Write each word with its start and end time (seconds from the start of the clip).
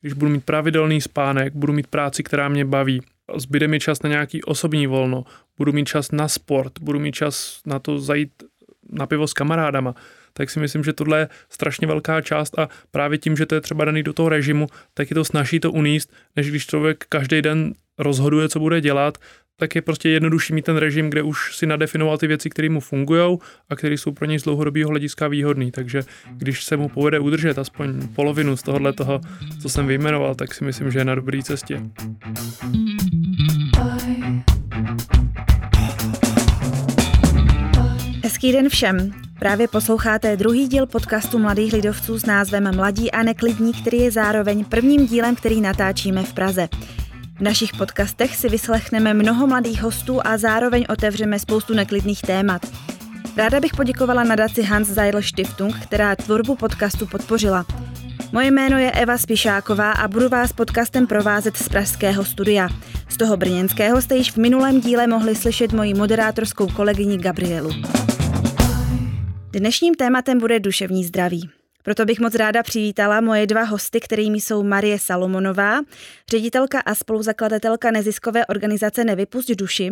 když 0.00 0.12
budu 0.12 0.30
mít 0.30 0.44
pravidelný 0.44 1.00
spánek, 1.00 1.54
budu 1.54 1.72
mít 1.72 1.86
práci, 1.86 2.22
která 2.22 2.48
mě 2.48 2.64
baví, 2.64 3.02
zbyde 3.36 3.68
mi 3.68 3.80
čas 3.80 4.02
na 4.02 4.08
nějaký 4.10 4.42
osobní 4.42 4.86
volno, 4.86 5.24
budu 5.58 5.72
mít 5.72 5.88
čas 5.88 6.10
na 6.10 6.28
sport, 6.28 6.72
budu 6.80 7.00
mít 7.00 7.14
čas 7.14 7.60
na 7.66 7.78
to 7.78 7.98
zajít 7.98 8.30
na 8.92 9.06
pivo 9.06 9.26
s 9.26 9.32
kamarádama, 9.32 9.94
tak 10.32 10.50
si 10.50 10.60
myslím, 10.60 10.84
že 10.84 10.92
tohle 10.92 11.18
je 11.18 11.28
strašně 11.48 11.86
velká 11.86 12.20
část 12.20 12.58
a 12.58 12.68
právě 12.90 13.18
tím, 13.18 13.36
že 13.36 13.46
to 13.46 13.54
je 13.54 13.60
třeba 13.60 13.84
daný 13.84 14.02
do 14.02 14.12
toho 14.12 14.28
režimu, 14.28 14.66
tak 14.94 15.10
je 15.10 15.14
to 15.14 15.24
snaží 15.24 15.60
to 15.60 15.72
uníst, 15.72 16.12
než 16.36 16.50
když 16.50 16.66
člověk 16.66 17.04
každý 17.08 17.42
den 17.42 17.74
rozhoduje, 17.98 18.48
co 18.48 18.60
bude 18.60 18.80
dělat, 18.80 19.18
tak 19.60 19.74
je 19.74 19.82
prostě 19.82 20.08
jednodušší 20.08 20.52
mít 20.52 20.64
ten 20.64 20.76
režim, 20.76 21.10
kde 21.10 21.22
už 21.22 21.56
si 21.56 21.66
nadefinoval 21.66 22.18
ty 22.18 22.26
věci, 22.26 22.50
které 22.50 22.68
mu 22.68 22.80
fungují 22.80 23.38
a 23.70 23.76
které 23.76 23.94
jsou 23.94 24.12
pro 24.12 24.26
něj 24.26 24.38
z 24.38 24.42
dlouhodobého 24.42 24.90
hlediska 24.90 25.28
výhodné. 25.28 25.70
Takže 25.70 26.02
když 26.32 26.64
se 26.64 26.76
mu 26.76 26.88
povede 26.88 27.18
udržet 27.18 27.58
aspoň 27.58 28.08
polovinu 28.08 28.56
z 28.56 28.62
tohohle 28.62 28.92
toho, 28.92 29.20
co 29.62 29.68
jsem 29.68 29.86
vyjmenoval, 29.86 30.34
tak 30.34 30.54
si 30.54 30.64
myslím, 30.64 30.90
že 30.90 30.98
je 30.98 31.04
na 31.04 31.14
dobré 31.14 31.42
cestě. 31.42 31.82
Hezký 38.24 38.52
den 38.52 38.68
všem. 38.68 39.10
Právě 39.38 39.68
posloucháte 39.68 40.36
druhý 40.36 40.68
díl 40.68 40.86
podcastu 40.86 41.38
Mladých 41.38 41.72
lidovců 41.72 42.18
s 42.18 42.26
názvem 42.26 42.76
Mladí 42.76 43.10
a 43.10 43.22
neklidní, 43.22 43.72
který 43.72 43.98
je 43.98 44.10
zároveň 44.10 44.64
prvním 44.64 45.06
dílem, 45.06 45.36
který 45.36 45.60
natáčíme 45.60 46.24
v 46.24 46.32
Praze. 46.32 46.68
V 47.40 47.42
našich 47.42 47.72
podcastech 47.72 48.36
si 48.36 48.48
vyslechneme 48.48 49.14
mnoho 49.14 49.46
mladých 49.46 49.82
hostů 49.82 50.26
a 50.26 50.38
zároveň 50.38 50.84
otevřeme 50.88 51.38
spoustu 51.38 51.74
neklidných 51.74 52.22
témat. 52.22 52.66
Ráda 53.36 53.60
bych 53.60 53.72
poděkovala 53.72 54.24
nadaci 54.24 54.62
Hans 54.62 54.88
Zeil 54.88 55.22
Stiftung, 55.22 55.74
která 55.82 56.16
tvorbu 56.16 56.56
podcastu 56.56 57.06
podpořila. 57.06 57.66
Moje 58.32 58.50
jméno 58.50 58.78
je 58.78 58.90
Eva 58.90 59.18
Spišáková 59.18 59.92
a 59.92 60.08
budu 60.08 60.28
vás 60.28 60.52
podcastem 60.52 61.06
provázet 61.06 61.56
z 61.56 61.68
pražského 61.68 62.24
studia. 62.24 62.68
Z 63.08 63.16
toho 63.16 63.36
brněnského 63.36 64.02
jste 64.02 64.16
již 64.16 64.30
v 64.30 64.36
minulém 64.36 64.80
díle 64.80 65.06
mohli 65.06 65.36
slyšet 65.36 65.72
moji 65.72 65.94
moderátorskou 65.94 66.66
kolegyni 66.66 67.18
Gabrielu. 67.18 67.70
Dnešním 69.52 69.94
tématem 69.94 70.38
bude 70.38 70.60
duševní 70.60 71.04
zdraví. 71.04 71.50
Proto 71.82 72.04
bych 72.04 72.20
moc 72.20 72.34
ráda 72.34 72.62
přivítala 72.62 73.20
moje 73.20 73.46
dva 73.46 73.62
hosty, 73.62 74.00
kterými 74.00 74.40
jsou 74.40 74.62
Marie 74.62 74.98
Salomonová, 74.98 75.80
ředitelka 76.30 76.80
a 76.80 76.94
spoluzakladatelka 76.94 77.90
neziskové 77.90 78.46
organizace 78.46 79.04
Nevypust 79.04 79.50
duši. 79.50 79.90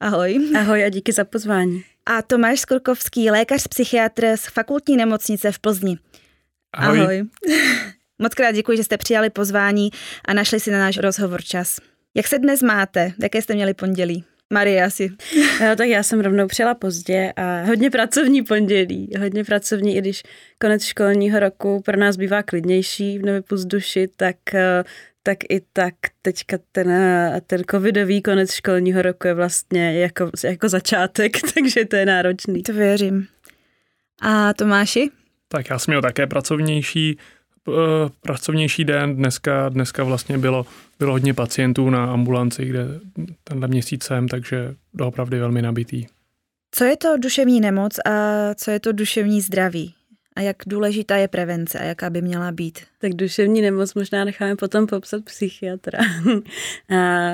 Ahoj. 0.00 0.50
Ahoj 0.58 0.84
a 0.84 0.88
díky 0.88 1.12
za 1.12 1.24
pozvání. 1.24 1.84
A 2.06 2.22
Tomáš 2.22 2.60
Skurkovský, 2.60 3.30
lékař 3.30 3.68
psychiatr 3.68 4.36
z 4.36 4.46
fakultní 4.46 4.96
nemocnice 4.96 5.52
v 5.52 5.58
Plzni. 5.58 5.98
Ahoj. 6.72 7.00
Ahoj. 7.00 7.24
moc 8.18 8.34
krát 8.34 8.52
děkuji, 8.52 8.76
že 8.76 8.84
jste 8.84 8.96
přijali 8.96 9.30
pozvání 9.30 9.90
a 10.24 10.34
našli 10.34 10.60
si 10.60 10.70
na 10.70 10.78
náš 10.78 10.98
rozhovor 10.98 11.42
čas. 11.42 11.78
Jak 12.14 12.26
se 12.26 12.38
dnes 12.38 12.62
máte? 12.62 13.12
Jaké 13.22 13.42
jste 13.42 13.54
měli 13.54 13.74
pondělí? 13.74 14.24
Marie 14.52 14.84
asi. 14.84 15.10
No, 15.60 15.76
tak 15.76 15.88
já 15.88 16.02
jsem 16.02 16.20
rovnou 16.20 16.46
přijela 16.46 16.74
pozdě 16.74 17.32
a 17.36 17.62
hodně 17.62 17.90
pracovní 17.90 18.42
pondělí, 18.42 19.10
hodně 19.20 19.44
pracovní, 19.44 19.96
i 19.96 20.00
když 20.00 20.22
konec 20.60 20.84
školního 20.84 21.40
roku 21.40 21.80
pro 21.84 21.96
nás 21.96 22.16
bývá 22.16 22.42
klidnější 22.42 23.18
v 23.18 23.22
Nevypust 23.22 23.68
duši, 23.68 24.08
tak 24.16 24.36
tak 25.24 25.38
i 25.50 25.60
tak 25.72 25.94
teďka 26.22 26.58
ten, 26.72 26.92
ten 27.46 27.62
covidový 27.70 28.22
konec 28.22 28.52
školního 28.52 29.02
roku 29.02 29.26
je 29.26 29.34
vlastně 29.34 30.00
jako, 30.00 30.30
jako 30.44 30.68
začátek, 30.68 31.32
takže 31.54 31.84
to 31.84 31.96
je 31.96 32.06
náročný. 32.06 32.62
To 32.62 32.72
věřím. 32.72 33.26
A 34.22 34.52
Tomáši? 34.52 35.10
Tak 35.48 35.70
já 35.70 35.78
jsem 35.78 35.92
měl 35.92 36.02
také 36.02 36.26
pracovnější, 36.26 37.18
Eh, 37.18 37.41
pracovnější 38.20 38.84
den. 38.84 39.16
Dneska, 39.16 39.68
dneska 39.68 40.04
vlastně 40.04 40.38
bylo, 40.38 40.66
bylo 40.98 41.12
hodně 41.12 41.34
pacientů 41.34 41.90
na 41.90 42.12
ambulanci, 42.12 42.64
kde 42.64 42.86
tenhle 43.44 43.68
měsíc 43.68 44.04
jsem, 44.04 44.28
takže 44.28 44.74
doopravdy 44.94 45.38
velmi 45.38 45.62
nabitý. 45.62 46.06
Co 46.74 46.84
je 46.84 46.96
to 46.96 47.16
duševní 47.16 47.60
nemoc 47.60 47.98
a 47.98 48.10
co 48.54 48.70
je 48.70 48.80
to 48.80 48.92
duševní 48.92 49.40
zdraví? 49.40 49.94
A 50.36 50.40
jak 50.40 50.56
důležitá 50.66 51.16
je 51.16 51.28
prevence 51.28 51.78
a 51.78 51.84
jaká 51.84 52.10
by 52.10 52.22
měla 52.22 52.52
být? 52.52 52.78
Tak 52.98 53.12
duševní 53.12 53.60
nemoc 53.60 53.94
možná 53.94 54.24
necháme 54.24 54.56
potom 54.56 54.86
popsat 54.86 55.24
psychiatra. 55.24 55.98
a 56.96 57.32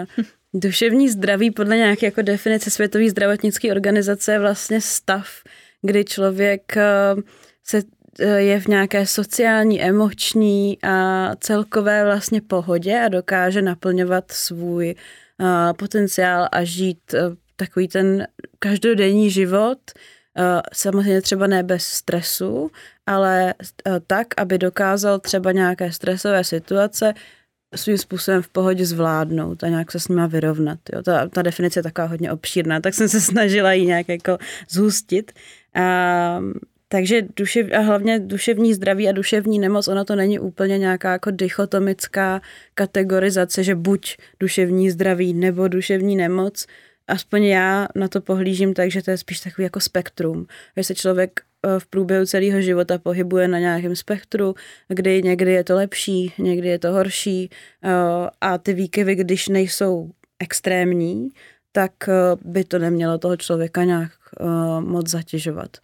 duševní 0.54 1.08
zdraví 1.08 1.50
podle 1.50 1.76
nějaké 1.76 2.06
jako 2.06 2.22
definice 2.22 2.70
Světové 2.70 3.10
zdravotnické 3.10 3.70
organizace 3.70 4.32
je 4.32 4.38
vlastně 4.38 4.80
stav, 4.80 5.28
kdy 5.82 6.04
člověk 6.04 6.76
eh, 6.76 7.14
se 7.64 7.82
je 8.18 8.60
v 8.60 8.66
nějaké 8.66 9.06
sociální, 9.06 9.82
emoční 9.82 10.78
a 10.82 11.30
celkové 11.40 12.04
vlastně 12.04 12.40
pohodě 12.40 13.00
a 13.00 13.08
dokáže 13.08 13.62
naplňovat 13.62 14.32
svůj 14.32 14.94
potenciál 15.78 16.48
a 16.52 16.64
žít 16.64 17.14
takový 17.56 17.88
ten 17.88 18.26
každodenní 18.58 19.30
život, 19.30 19.78
samozřejmě 20.72 21.22
třeba 21.22 21.46
ne 21.46 21.62
bez 21.62 21.84
stresu, 21.84 22.70
ale 23.06 23.54
tak, 24.06 24.26
aby 24.36 24.58
dokázal 24.58 25.18
třeba 25.18 25.52
nějaké 25.52 25.92
stresové 25.92 26.44
situace 26.44 27.14
svým 27.74 27.98
způsobem 27.98 28.42
v 28.42 28.48
pohodě 28.48 28.86
zvládnout 28.86 29.64
a 29.64 29.68
nějak 29.68 29.92
se 29.92 30.00
s 30.00 30.08
nima 30.08 30.26
vyrovnat. 30.26 30.78
Jo. 30.92 31.02
Ta, 31.02 31.28
ta 31.28 31.42
definice 31.42 31.78
je 31.78 31.82
taková 31.82 32.06
hodně 32.06 32.32
obšírná, 32.32 32.80
tak 32.80 32.94
jsem 32.94 33.08
se 33.08 33.20
snažila 33.30 33.72
ji 33.72 33.86
nějak 33.86 34.08
jako 34.08 34.38
zhustit. 34.68 35.32
A 35.74 36.40
takže 36.88 37.22
dušev, 37.36 37.66
a 37.72 37.78
hlavně 37.78 38.18
duševní 38.18 38.74
zdraví 38.74 39.08
a 39.08 39.12
duševní 39.12 39.58
nemoc, 39.58 39.88
ono 39.88 40.04
to 40.04 40.16
není 40.16 40.38
úplně 40.38 40.78
nějaká 40.78 41.12
jako 41.12 41.30
dichotomická 41.30 42.40
kategorizace, 42.74 43.64
že 43.64 43.74
buď 43.74 44.16
duševní 44.40 44.90
zdraví 44.90 45.34
nebo 45.34 45.68
duševní 45.68 46.16
nemoc. 46.16 46.66
Aspoň 47.08 47.44
já 47.44 47.88
na 47.94 48.08
to 48.08 48.20
pohlížím 48.20 48.74
tak, 48.74 48.90
že 48.90 49.02
to 49.02 49.10
je 49.10 49.18
spíš 49.18 49.40
takový 49.40 49.64
jako 49.64 49.80
spektrum, 49.80 50.46
že 50.76 50.84
se 50.84 50.94
člověk 50.94 51.40
eh, 51.40 51.80
v 51.80 51.86
průběhu 51.86 52.26
celého 52.26 52.60
života 52.60 52.98
pohybuje 52.98 53.48
na 53.48 53.58
nějakém 53.58 53.96
spektru, 53.96 54.54
kdy 54.88 55.22
někdy 55.22 55.52
je 55.52 55.64
to 55.64 55.74
lepší, 55.74 56.32
někdy 56.38 56.68
je 56.68 56.78
to 56.78 56.92
horší 56.92 57.50
eh, 57.84 57.90
a 58.40 58.58
ty 58.58 58.72
výkyvy, 58.72 59.14
když 59.14 59.48
nejsou 59.48 60.10
extrémní, 60.38 61.28
tak 61.72 61.92
eh, 62.08 62.12
by 62.44 62.64
to 62.64 62.78
nemělo 62.78 63.18
toho 63.18 63.36
člověka 63.36 63.84
nějak 63.84 64.12
moc 64.80 65.10
zatěžovat 65.10 65.76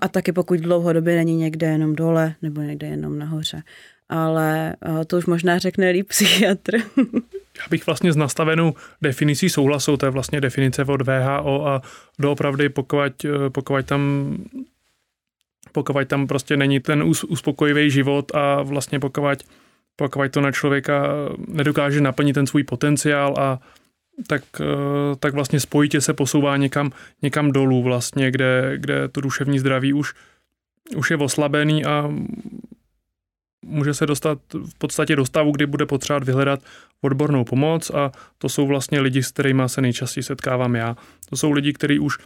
a 0.00 0.08
taky 0.08 0.32
pokud 0.32 0.60
dlouhodobě 0.60 1.16
není 1.16 1.36
někde 1.36 1.66
jenom 1.66 1.96
dole 1.96 2.34
nebo 2.42 2.60
někde 2.60 2.86
jenom 2.86 3.18
nahoře. 3.18 3.62
Ale 4.08 4.76
to 5.06 5.18
už 5.18 5.26
možná 5.26 5.58
řekne 5.58 5.90
líp 5.90 6.08
psychiatr. 6.08 6.76
Já 7.58 7.64
bych 7.70 7.86
vlastně 7.86 8.12
s 8.12 8.16
nastavenou 8.16 8.74
definicí 9.02 9.48
souhlasu, 9.48 9.96
to 9.96 10.06
je 10.06 10.10
vlastně 10.10 10.40
definice 10.40 10.84
od 10.84 11.02
VHO 11.02 11.66
a 11.68 11.82
doopravdy 12.18 12.68
pokud, 12.68 13.26
pokud 13.48 13.86
tam 13.86 14.34
pokud 15.72 16.08
tam 16.08 16.26
prostě 16.26 16.56
není 16.56 16.80
ten 16.80 17.02
uspokojivý 17.28 17.90
život 17.90 18.34
a 18.34 18.62
vlastně 18.62 19.00
pokud, 19.00 19.44
pokud 19.96 20.30
to 20.30 20.40
na 20.40 20.52
člověka 20.52 21.08
nedokáže 21.48 22.00
naplnit 22.00 22.32
ten 22.32 22.46
svůj 22.46 22.64
potenciál 22.64 23.34
a 23.38 23.58
tak, 24.26 24.42
eh, 24.60 24.64
tak 25.18 25.34
vlastně 25.34 25.60
spojitě 25.60 26.00
se 26.00 26.14
posouvá 26.14 26.56
někam, 26.56 26.92
někam 27.22 27.52
dolů 27.52 27.82
vlastně, 27.82 28.30
kde, 28.30 28.72
kde 28.76 29.08
to 29.08 29.20
duševní 29.20 29.58
zdraví 29.58 29.92
už, 29.92 30.14
už 30.96 31.10
je 31.10 31.16
oslabený 31.16 31.84
a 31.84 32.10
může 33.62 33.94
se 33.94 34.06
dostat 34.06 34.38
v 34.54 34.78
podstatě 34.78 35.16
do 35.16 35.26
stavu, 35.26 35.52
kdy 35.52 35.66
bude 35.66 35.86
potřebovat 35.86 36.24
vyhledat 36.24 36.60
odbornou 37.00 37.44
pomoc 37.44 37.90
a 37.90 38.12
to 38.38 38.48
jsou 38.48 38.66
vlastně 38.66 39.00
lidi, 39.00 39.22
s 39.22 39.32
kterými 39.32 39.62
se 39.66 39.80
nejčastěji 39.80 40.24
setkávám 40.24 40.74
já. 40.74 40.96
To 41.30 41.36
jsou 41.36 41.50
lidi, 41.50 41.72
kteří 41.72 41.98
už 41.98 42.18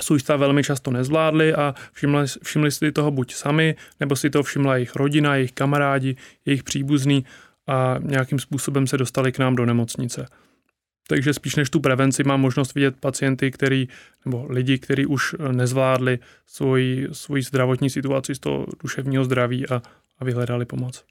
svůj 0.00 0.20
stav 0.20 0.40
velmi 0.40 0.62
často 0.62 0.90
nezvládli 0.90 1.54
a 1.54 1.74
všimli, 1.92 2.26
všimli 2.42 2.70
si 2.70 2.92
toho 2.92 3.10
buď 3.10 3.34
sami, 3.34 3.74
nebo 4.00 4.16
si 4.16 4.30
to 4.30 4.42
všimla 4.42 4.76
jejich 4.76 4.96
rodina, 4.96 5.36
jejich 5.36 5.52
kamarádi, 5.52 6.16
jejich 6.46 6.62
příbuzní 6.62 7.24
a 7.66 7.96
nějakým 8.00 8.38
způsobem 8.38 8.86
se 8.86 8.98
dostali 8.98 9.32
k 9.32 9.38
nám 9.38 9.56
do 9.56 9.66
nemocnice. 9.66 10.26
Takže 11.08 11.34
spíš 11.34 11.56
než 11.56 11.70
tu 11.70 11.80
prevenci 11.80 12.24
mám 12.24 12.40
možnost 12.40 12.74
vidět 12.74 12.96
pacienty, 13.00 13.50
který, 13.50 13.88
nebo 14.24 14.46
lidi, 14.48 14.78
kteří 14.78 15.06
už 15.06 15.34
nezvládli 15.52 16.18
svoji, 16.46 17.08
svoji 17.12 17.42
zdravotní 17.42 17.90
situaci 17.90 18.34
z 18.34 18.38
toho 18.38 18.66
duševního 18.82 19.24
zdraví 19.24 19.68
a, 19.68 19.82
a 20.18 20.24
vyhledali 20.24 20.64
pomoc. 20.64 21.04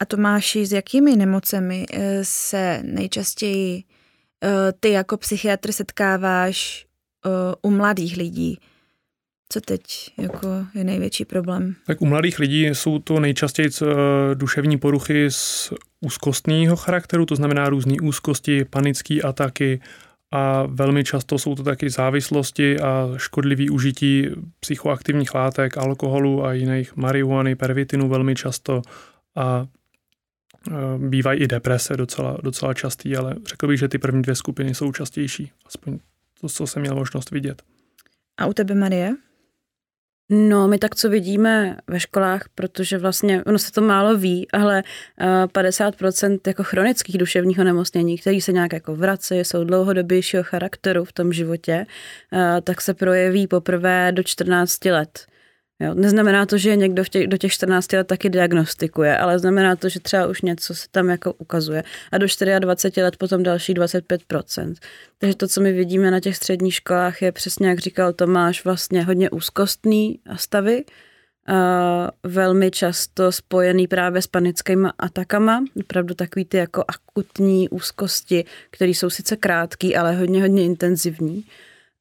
A 0.00 0.04
Tomáši, 0.04 0.66
s 0.66 0.72
jakými 0.72 1.16
nemocemi 1.16 1.86
e, 1.90 2.24
se 2.24 2.80
nejčastěji 2.82 3.84
ty 4.80 4.90
jako 4.90 5.16
psychiatr 5.16 5.72
setkáváš 5.72 6.86
u 7.62 7.70
mladých 7.70 8.16
lidí? 8.16 8.58
Co 9.48 9.60
teď 9.60 9.82
jako 10.18 10.66
je 10.74 10.84
největší 10.84 11.24
problém? 11.24 11.74
Tak 11.86 12.02
u 12.02 12.06
mladých 12.06 12.38
lidí 12.38 12.64
jsou 12.64 12.98
to 12.98 13.20
nejčastěji 13.20 13.70
duševní 14.34 14.78
poruchy 14.78 15.26
s 15.30 15.72
úzkostného 16.00 16.76
charakteru, 16.76 17.26
to 17.26 17.36
znamená 17.36 17.68
různé 17.68 17.94
úzkosti, 18.02 18.64
panické 18.64 19.22
ataky 19.22 19.80
a 20.30 20.66
velmi 20.66 21.04
často 21.04 21.38
jsou 21.38 21.54
to 21.54 21.62
taky 21.62 21.90
závislosti 21.90 22.80
a 22.80 23.10
škodlivý 23.16 23.70
užití 23.70 24.28
psychoaktivních 24.60 25.34
látek, 25.34 25.78
alkoholu 25.78 26.44
a 26.44 26.52
jiných 26.52 26.96
marihuany, 26.96 27.54
pervitinu 27.54 28.08
velmi 28.08 28.34
často 28.34 28.82
a 29.36 29.66
bývají 30.98 31.40
i 31.40 31.46
deprese 31.46 31.96
docela, 31.96 32.38
docela 32.42 32.74
častý, 32.74 33.16
ale 33.16 33.36
řekl 33.46 33.68
bych, 33.68 33.78
že 33.78 33.88
ty 33.88 33.98
první 33.98 34.22
dvě 34.22 34.34
skupiny 34.34 34.74
jsou 34.74 34.92
častější, 34.92 35.52
aspoň 35.66 35.98
to, 36.40 36.48
co 36.48 36.66
jsem 36.66 36.82
měl 36.82 36.94
možnost 36.94 37.30
vidět. 37.30 37.62
A 38.38 38.46
u 38.46 38.52
tebe, 38.52 38.74
Marie? 38.74 39.16
No, 40.30 40.68
my 40.68 40.78
tak, 40.78 40.94
co 40.94 41.10
vidíme 41.10 41.76
ve 41.86 42.00
školách, 42.00 42.42
protože 42.54 42.98
vlastně, 42.98 43.44
ono 43.44 43.58
se 43.58 43.72
to 43.72 43.80
málo 43.80 44.16
ví, 44.16 44.50
ale 44.52 44.82
50% 45.46 46.38
jako 46.46 46.64
chronických 46.64 47.18
duševních 47.18 47.58
onemocnění, 47.58 48.18
které 48.18 48.40
se 48.40 48.52
nějak 48.52 48.72
jako 48.72 48.96
vrací, 48.96 49.34
jsou 49.34 49.64
dlouhodobějšího 49.64 50.42
charakteru 50.42 51.04
v 51.04 51.12
tom 51.12 51.32
životě, 51.32 51.86
tak 52.64 52.80
se 52.80 52.94
projeví 52.94 53.46
poprvé 53.46 54.12
do 54.12 54.22
14 54.22 54.84
let. 54.84 55.26
Jo, 55.80 55.94
neznamená 55.94 56.46
to, 56.46 56.58
že 56.58 56.76
někdo 56.76 57.04
v 57.04 57.08
těch, 57.08 57.26
do 57.26 57.36
těch 57.36 57.52
14 57.52 57.92
let 57.92 58.06
taky 58.06 58.30
diagnostikuje, 58.30 59.18
ale 59.18 59.38
znamená 59.38 59.76
to, 59.76 59.88
že 59.88 60.00
třeba 60.00 60.26
už 60.26 60.42
něco 60.42 60.74
se 60.74 60.86
tam 60.90 61.08
jako 61.08 61.32
ukazuje. 61.32 61.84
A 62.12 62.18
do 62.18 62.26
24 62.58 63.02
let 63.04 63.16
potom 63.16 63.42
další 63.42 63.74
25%. 63.74 64.74
Takže 65.18 65.36
to, 65.36 65.48
co 65.48 65.60
my 65.60 65.72
vidíme 65.72 66.10
na 66.10 66.20
těch 66.20 66.36
středních 66.36 66.74
školách, 66.74 67.22
je 67.22 67.32
přesně, 67.32 67.68
jak 67.68 67.78
říkal 67.78 68.12
Tomáš, 68.12 68.64
vlastně 68.64 69.04
hodně 69.04 69.30
úzkostný 69.30 70.20
stavy, 70.36 70.84
a 71.48 72.10
velmi 72.22 72.70
často 72.70 73.32
spojený 73.32 73.86
právě 73.86 74.22
s 74.22 74.26
panickými 74.26 74.88
atakama, 74.98 75.64
opravdu 75.80 76.14
takový 76.14 76.44
ty 76.44 76.56
jako 76.56 76.84
akutní 76.88 77.68
úzkosti, 77.68 78.44
které 78.70 78.90
jsou 78.90 79.10
sice 79.10 79.36
krátký, 79.36 79.96
ale 79.96 80.16
hodně, 80.16 80.42
hodně 80.42 80.64
intenzivní 80.64 81.44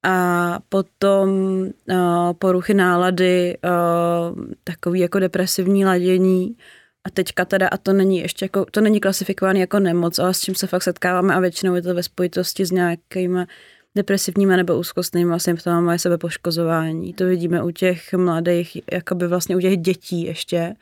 a 0.06 0.60
potom 0.70 1.30
uh, 1.90 2.34
poruchy 2.40 2.74
nálady, 2.74 3.58
uh, 3.64 4.46
takový 4.64 5.00
jako 5.00 5.20
depresivní 5.20 5.86
ladění 5.86 6.56
a 7.04 7.10
teďka 7.10 7.46
teda, 7.46 7.68
a 7.68 7.78
to 7.78 7.94
není 7.94 8.18
ještě 8.20 8.46
jako, 8.46 8.66
to 8.72 8.82
není 8.82 9.00
klasifikovaný 9.00 9.60
jako 9.60 9.80
nemoc, 9.80 10.20
ale 10.20 10.34
s 10.34 10.42
čím 10.42 10.56
se 10.56 10.68
fakt 10.68 10.84
setkáváme 10.84 11.36
a 11.36 11.40
většinou 11.40 11.76
je 11.76 11.82
to 11.82 11.94
ve 11.94 12.04
spojitosti 12.04 12.66
s 12.66 12.72
nějakými 12.72 13.46
depresivními 13.96 14.58
nebo 14.58 14.78
úzkostnými 14.78 15.40
symptomy 15.40 15.94
a 15.94 15.98
sebepoškozování. 15.98 17.14
To 17.14 17.26
vidíme 17.26 17.64
u 17.64 17.72
těch 17.72 18.14
mladých, 18.14 18.78
jakoby 18.92 19.28
vlastně 19.28 19.56
u 19.56 19.60
těch 19.60 19.78
dětí 19.78 20.24
ještě, 20.24 20.76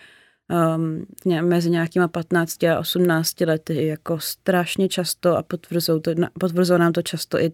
um, 0.50 1.06
mezi 1.42 1.70
nějakýma 1.70 2.08
15 2.08 2.64
a 2.64 2.80
18 2.80 3.42
lety, 3.42 3.88
jako 3.88 4.20
strašně 4.20 4.90
často 4.90 5.38
a 5.38 5.44
potvrzují, 5.44 6.02
to, 6.02 6.12
potvrzují 6.40 6.80
nám 6.80 6.94
to 6.94 7.02
často 7.02 7.40
i 7.40 7.52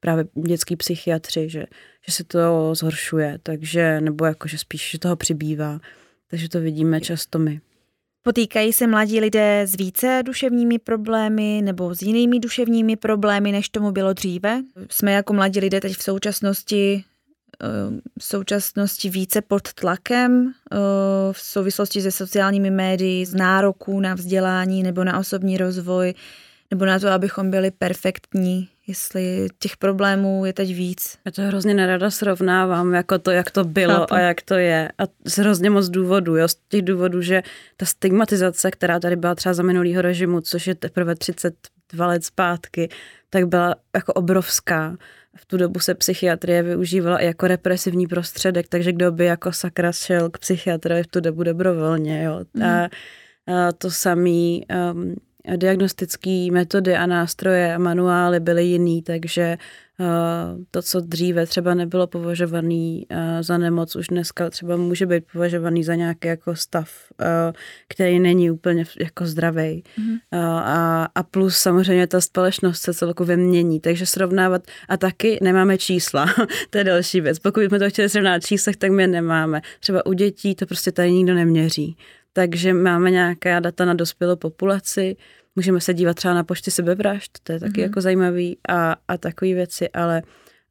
právě 0.00 0.24
dětský 0.46 0.76
psychiatři, 0.76 1.48
že, 1.48 1.64
že 2.06 2.12
se 2.12 2.24
to 2.24 2.74
zhoršuje, 2.74 3.38
takže, 3.42 4.00
nebo 4.00 4.24
jako, 4.24 4.48
že 4.48 4.58
spíš, 4.58 4.90
že 4.90 4.98
toho 4.98 5.16
přibývá. 5.16 5.80
Takže 6.30 6.48
to 6.48 6.60
vidíme 6.60 7.00
často 7.00 7.38
my. 7.38 7.60
Potýkají 8.24 8.72
se 8.72 8.86
mladí 8.86 9.20
lidé 9.20 9.62
s 9.62 9.76
více 9.76 10.22
duševními 10.26 10.78
problémy 10.78 11.60
nebo 11.64 11.94
s 11.94 12.02
jinými 12.02 12.40
duševními 12.40 12.96
problémy, 12.96 13.52
než 13.52 13.68
tomu 13.68 13.90
bylo 13.92 14.12
dříve? 14.12 14.62
Jsme 14.90 15.12
jako 15.12 15.32
mladí 15.32 15.60
lidé 15.60 15.80
teď 15.80 15.96
v 15.96 16.02
současnosti 16.02 17.04
v 18.18 18.24
současnosti 18.24 19.10
více 19.10 19.42
pod 19.42 19.72
tlakem 19.72 20.52
eh, 20.72 20.76
v 21.32 21.40
souvislosti 21.40 22.02
se 22.02 22.10
sociálními 22.10 22.70
médii, 22.70 23.26
z 23.26 23.34
nároků 23.34 24.00
na 24.00 24.14
vzdělání 24.14 24.82
nebo 24.82 25.04
na 25.04 25.18
osobní 25.18 25.58
rozvoj, 25.58 26.14
nebo 26.70 26.84
na 26.84 26.98
to, 26.98 27.08
abychom 27.08 27.50
byli 27.50 27.70
perfektní 27.70 28.68
jestli 28.86 29.48
těch 29.58 29.76
problémů 29.76 30.44
je 30.44 30.52
teď 30.52 30.74
víc. 30.74 31.18
Já 31.24 31.32
to 31.32 31.42
hrozně 31.42 31.74
nerada 31.74 32.10
srovnávám, 32.10 32.94
jako 32.94 33.18
to, 33.18 33.30
jak 33.30 33.50
to 33.50 33.64
bylo 33.64 33.94
Chápu. 33.94 34.14
a 34.14 34.18
jak 34.18 34.42
to 34.42 34.54
je. 34.54 34.92
A 34.98 35.02
z 35.24 35.38
hrozně 35.38 35.70
moc 35.70 35.88
důvodů, 35.88 36.36
jo, 36.36 36.48
z 36.48 36.56
těch 36.68 36.82
důvodů, 36.82 37.22
že 37.22 37.42
ta 37.76 37.86
stigmatizace, 37.86 38.70
která 38.70 39.00
tady 39.00 39.16
byla 39.16 39.34
třeba 39.34 39.54
za 39.54 39.62
minulýho 39.62 40.02
režimu, 40.02 40.40
což 40.40 40.66
je 40.66 40.74
teprve 40.74 41.14
32 41.14 42.06
let 42.06 42.24
zpátky, 42.24 42.88
tak 43.30 43.46
byla 43.48 43.74
jako 43.94 44.12
obrovská. 44.12 44.96
V 45.36 45.46
tu 45.46 45.56
dobu 45.56 45.80
se 45.80 45.94
psychiatrie 45.94 46.62
využívala 46.62 47.18
i 47.18 47.26
jako 47.26 47.46
represivní 47.46 48.06
prostředek, 48.06 48.68
takže 48.68 48.92
kdo 48.92 49.12
by 49.12 49.24
jako 49.24 49.52
sakra 49.52 49.92
šel 49.92 50.30
k 50.30 50.38
psychiatrovi 50.38 51.02
v 51.02 51.06
tu 51.06 51.20
dobu 51.20 51.42
dobrovolně, 51.42 52.22
jo. 52.22 52.40
Mm. 52.54 52.62
A, 52.62 52.88
a 53.46 53.72
to 53.72 53.90
samý 53.90 54.64
um, 54.92 55.14
diagnostické 55.56 56.48
metody 56.52 56.96
a 56.96 57.06
nástroje 57.06 57.74
a 57.74 57.78
manuály 57.78 58.40
byly 58.40 58.64
jiný, 58.64 59.02
takže 59.02 59.56
to, 60.70 60.82
co 60.82 61.00
dříve 61.00 61.46
třeba 61.46 61.74
nebylo 61.74 62.06
považované 62.06 63.00
eh, 63.08 63.42
za 63.42 63.58
nemoc, 63.58 63.96
už 63.96 64.06
dneska 64.06 64.50
třeba 64.50 64.76
může 64.76 65.06
být 65.06 65.24
považovaný 65.32 65.84
za 65.84 65.94
nějaký 65.94 66.28
jako 66.28 66.56
stav, 66.56 66.90
eh, 67.20 67.52
který 67.88 68.18
není 68.18 68.50
úplně 68.50 68.84
jako 69.00 69.26
zdravý. 69.26 69.84
Mm-hmm. 69.98 70.18
A, 70.32 71.08
a 71.14 71.22
plus 71.22 71.56
samozřejmě 71.56 72.06
ta 72.06 72.20
společnost 72.20 72.80
se 72.80 72.94
celkově 72.94 73.36
mění, 73.36 73.80
takže 73.80 74.06
srovnávat 74.06 74.62
a 74.88 74.96
taky 74.96 75.38
nemáme 75.42 75.78
čísla, 75.78 76.26
to 76.70 76.78
je 76.78 76.84
další 76.84 77.20
věc. 77.20 77.38
Pokud 77.38 77.60
bychom 77.60 77.78
to 77.78 77.90
chtěli 77.90 78.08
srovnat 78.08 78.46
číslech, 78.46 78.76
tak 78.76 78.90
my 78.90 79.02
je 79.02 79.06
nemáme. 79.06 79.62
Třeba 79.80 80.06
u 80.06 80.12
dětí 80.12 80.54
to 80.54 80.66
prostě 80.66 80.92
tady 80.92 81.12
nikdo 81.12 81.34
neměří 81.34 81.96
takže 82.32 82.74
máme 82.74 83.10
nějaká 83.10 83.60
data 83.60 83.84
na 83.84 83.94
dospělou 83.94 84.36
populaci, 84.36 85.16
můžeme 85.56 85.80
se 85.80 85.94
dívat 85.94 86.14
třeba 86.14 86.34
na 86.34 86.44
počty 86.44 86.70
sebevražd, 86.70 87.38
to 87.42 87.52
je 87.52 87.60
taky 87.60 87.72
mm-hmm. 87.72 87.82
jako 87.82 88.00
zajímavý 88.00 88.58
a, 88.68 88.96
a 89.08 89.18
takové 89.18 89.54
věci, 89.54 89.88
ale, 89.88 90.22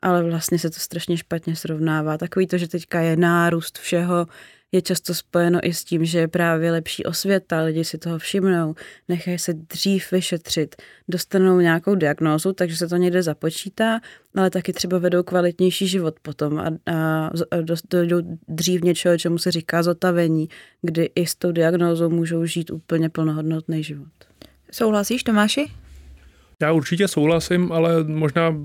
ale 0.01 0.23
vlastně 0.23 0.59
se 0.59 0.69
to 0.69 0.79
strašně 0.79 1.17
špatně 1.17 1.55
srovnává. 1.55 2.17
Takový 2.17 2.47
to, 2.47 2.57
že 2.57 2.67
teďka 2.67 3.01
je 3.01 3.15
nárůst 3.15 3.77
všeho, 3.77 4.27
je 4.71 4.81
často 4.81 5.13
spojeno 5.13 5.59
i 5.63 5.73
s 5.73 5.83
tím, 5.83 6.05
že 6.05 6.19
je 6.19 6.27
právě 6.27 6.71
lepší 6.71 7.03
osvěta, 7.03 7.61
lidi 7.61 7.83
si 7.83 7.97
toho 7.97 8.19
všimnou, 8.19 8.75
nechají 9.07 9.39
se 9.39 9.53
dřív 9.53 10.11
vyšetřit, 10.11 10.75
dostanou 11.07 11.59
nějakou 11.59 11.95
diagnózu, 11.95 12.53
takže 12.53 12.77
se 12.77 12.87
to 12.87 12.95
někde 12.95 13.23
započítá, 13.23 13.99
ale 14.35 14.49
taky 14.49 14.73
třeba 14.73 14.97
vedou 14.97 15.23
kvalitnější 15.23 15.87
život 15.87 16.15
potom 16.21 16.59
a, 16.59 16.67
a, 16.93 17.29
dojdou 17.89 18.21
dřív 18.47 18.81
něčeho, 18.81 19.17
čemu 19.17 19.37
se 19.37 19.51
říká 19.51 19.83
zotavení, 19.83 20.49
kdy 20.81 21.09
i 21.15 21.25
s 21.25 21.35
tou 21.35 21.51
diagnózou 21.51 22.09
můžou 22.09 22.45
žít 22.45 22.71
úplně 22.71 23.09
plnohodnotný 23.09 23.83
život. 23.83 24.30
Souhlasíš, 24.71 25.23
Tomáši? 25.23 25.67
Já 26.61 26.71
určitě 26.71 27.07
souhlasím, 27.07 27.71
ale 27.71 28.03
možná 28.03 28.55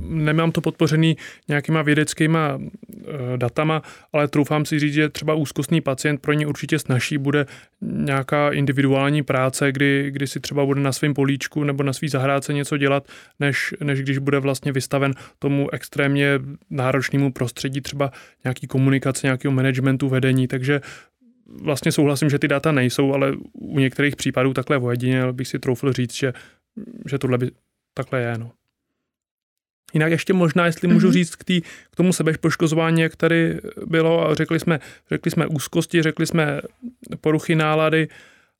nemám 0.00 0.52
to 0.52 0.60
podpořený 0.60 1.16
nějakýma 1.48 1.82
vědeckýma 1.82 2.58
eh, 2.58 3.36
datama, 3.36 3.82
ale 4.12 4.28
troufám 4.28 4.64
si 4.64 4.78
říct, 4.78 4.92
že 4.92 5.08
třeba 5.08 5.34
úzkostný 5.34 5.80
pacient 5.80 6.20
pro 6.20 6.32
ně 6.32 6.46
určitě 6.46 6.78
snaží 6.78 7.18
bude 7.18 7.46
nějaká 7.80 8.50
individuální 8.50 9.22
práce, 9.22 9.72
kdy, 9.72 10.10
kdy 10.10 10.26
si 10.26 10.40
třeba 10.40 10.66
bude 10.66 10.80
na 10.80 10.92
svém 10.92 11.14
políčku 11.14 11.64
nebo 11.64 11.82
na 11.82 11.92
svý 11.92 12.08
zahrádce 12.08 12.52
něco 12.52 12.76
dělat, 12.76 13.08
než, 13.40 13.74
než 13.84 14.02
když 14.02 14.18
bude 14.18 14.38
vlastně 14.38 14.72
vystaven 14.72 15.14
tomu 15.38 15.70
extrémně 15.72 16.38
náročnému 16.70 17.32
prostředí, 17.32 17.80
třeba 17.80 18.10
nějaký 18.44 18.66
komunikace, 18.66 19.26
nějakého 19.26 19.52
managementu, 19.52 20.08
vedení, 20.08 20.48
takže 20.48 20.80
vlastně 21.48 21.92
souhlasím, 21.92 22.30
že 22.30 22.38
ty 22.38 22.48
data 22.48 22.72
nejsou, 22.72 23.12
ale 23.12 23.36
u 23.52 23.78
některých 23.78 24.16
případů 24.16 24.54
takhle 24.54 24.78
ojediněl 24.78 25.32
bych 25.32 25.48
si 25.48 25.58
troufl 25.58 25.92
říct, 25.92 26.14
že, 26.14 26.32
že 27.10 27.18
tohle 27.18 27.38
by 27.38 27.50
takhle 27.94 28.20
je. 28.20 28.38
No. 28.38 28.52
Jinak 29.94 30.10
ještě 30.10 30.32
možná, 30.32 30.66
jestli 30.66 30.88
můžu 30.88 31.06
mhm. 31.06 31.12
říct 31.12 31.36
k, 31.36 31.44
tý, 31.44 31.60
k 31.90 31.96
tomu 31.96 32.12
sebepoškozování, 32.12 33.00
jak 33.00 33.16
tady 33.16 33.60
bylo, 33.86 34.28
a 34.28 34.34
řekli 34.34 34.60
jsme, 34.60 34.80
řekli 35.10 35.30
jsme 35.30 35.46
úzkosti, 35.46 36.02
řekli 36.02 36.26
jsme 36.26 36.60
poruchy 37.20 37.54
nálady 37.54 38.08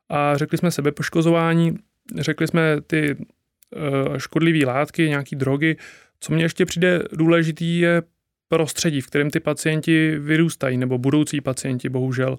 a 0.09 0.37
řekli 0.37 0.59
jsme 0.59 0.71
sebepoškozování, 0.71 1.78
řekli 2.18 2.47
jsme 2.47 2.80
ty 2.80 3.16
uh, 3.16 4.18
škodlivé 4.18 4.66
látky, 4.66 5.09
nějaké 5.09 5.37
drogy. 5.37 5.76
Co 6.21 6.33
mně 6.33 6.45
ještě 6.45 6.66
přijde 6.66 7.02
důležitý, 7.12 7.78
je 7.78 8.02
prostředí, 8.49 9.00
v 9.00 9.07
kterém 9.07 9.30
ty 9.30 9.40
pacienti 9.40 10.18
vyrůstají, 10.18 10.76
nebo 10.76 10.99
budoucí 10.99 11.40
pacienti, 11.40 11.88
bohužel 11.88 12.38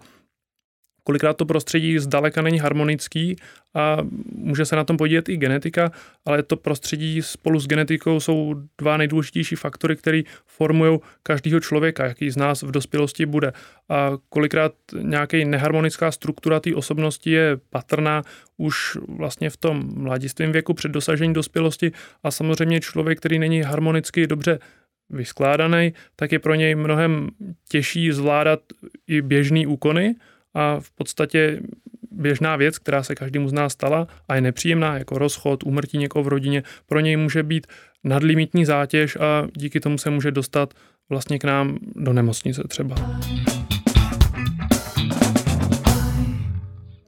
kolikrát 1.09 1.37
to 1.37 1.45
prostředí 1.45 1.99
zdaleka 1.99 2.41
není 2.41 2.59
harmonický 2.59 3.35
a 3.73 3.97
může 4.35 4.65
se 4.65 4.75
na 4.75 4.83
tom 4.83 4.97
podílet 4.97 5.29
i 5.29 5.37
genetika, 5.37 5.91
ale 6.25 6.43
to 6.43 6.57
prostředí 6.57 7.21
spolu 7.21 7.59
s 7.59 7.67
genetikou 7.67 8.19
jsou 8.19 8.55
dva 8.77 8.97
nejdůležitější 8.97 9.55
faktory, 9.55 9.95
které 9.95 10.21
formují 10.45 10.99
každého 11.23 11.59
člověka, 11.59 12.05
jaký 12.05 12.29
z 12.31 12.37
nás 12.37 12.61
v 12.61 12.71
dospělosti 12.71 13.25
bude. 13.25 13.53
A 13.89 14.11
kolikrát 14.29 14.73
nějaký 15.01 15.45
neharmonická 15.45 16.11
struktura 16.11 16.59
té 16.59 16.75
osobnosti 16.75 17.31
je 17.31 17.57
patrná 17.69 18.21
už 18.57 18.97
vlastně 19.07 19.49
v 19.49 19.57
tom 19.57 19.89
mladistvém 19.93 20.51
věku 20.51 20.73
před 20.73 20.91
dosažením 20.91 21.33
dospělosti 21.33 21.91
a 22.23 22.31
samozřejmě 22.31 22.79
člověk, 22.79 23.17
který 23.17 23.39
není 23.39 23.61
harmonicky 23.61 24.27
dobře 24.27 24.59
vyskládaný, 25.09 25.93
tak 26.15 26.31
je 26.31 26.39
pro 26.39 26.55
něj 26.55 26.75
mnohem 26.75 27.29
těžší 27.69 28.11
zvládat 28.11 28.59
i 29.07 29.21
běžné 29.21 29.67
úkony, 29.67 30.15
a 30.53 30.79
v 30.79 30.91
podstatě 30.91 31.61
běžná 32.11 32.55
věc, 32.55 32.77
která 32.77 33.03
se 33.03 33.15
každému 33.15 33.49
z 33.49 33.53
nás 33.53 33.73
stala 33.73 34.07
a 34.27 34.35
je 34.35 34.41
nepříjemná, 34.41 34.97
jako 34.97 35.17
rozchod, 35.17 35.63
úmrtí 35.63 35.97
někoho 35.97 36.23
v 36.23 36.27
rodině, 36.27 36.63
pro 36.85 36.99
něj 36.99 37.17
může 37.17 37.43
být 37.43 37.67
nadlimitní 38.03 38.65
zátěž 38.65 39.15
a 39.15 39.47
díky 39.55 39.79
tomu 39.79 39.97
se 39.97 40.09
může 40.09 40.31
dostat 40.31 40.73
vlastně 41.09 41.39
k 41.39 41.43
nám 41.43 41.77
do 41.95 42.13
nemocnice 42.13 42.63
třeba. 42.67 42.95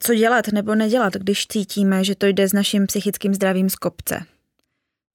co 0.03 0.15
dělat 0.15 0.47
nebo 0.47 0.75
nedělat, 0.75 1.13
když 1.13 1.47
cítíme, 1.47 2.03
že 2.03 2.15
to 2.15 2.25
jde 2.25 2.47
s 2.47 2.53
naším 2.53 2.87
psychickým 2.87 3.33
zdravím 3.33 3.69
z 3.69 3.75
kopce? 3.75 4.19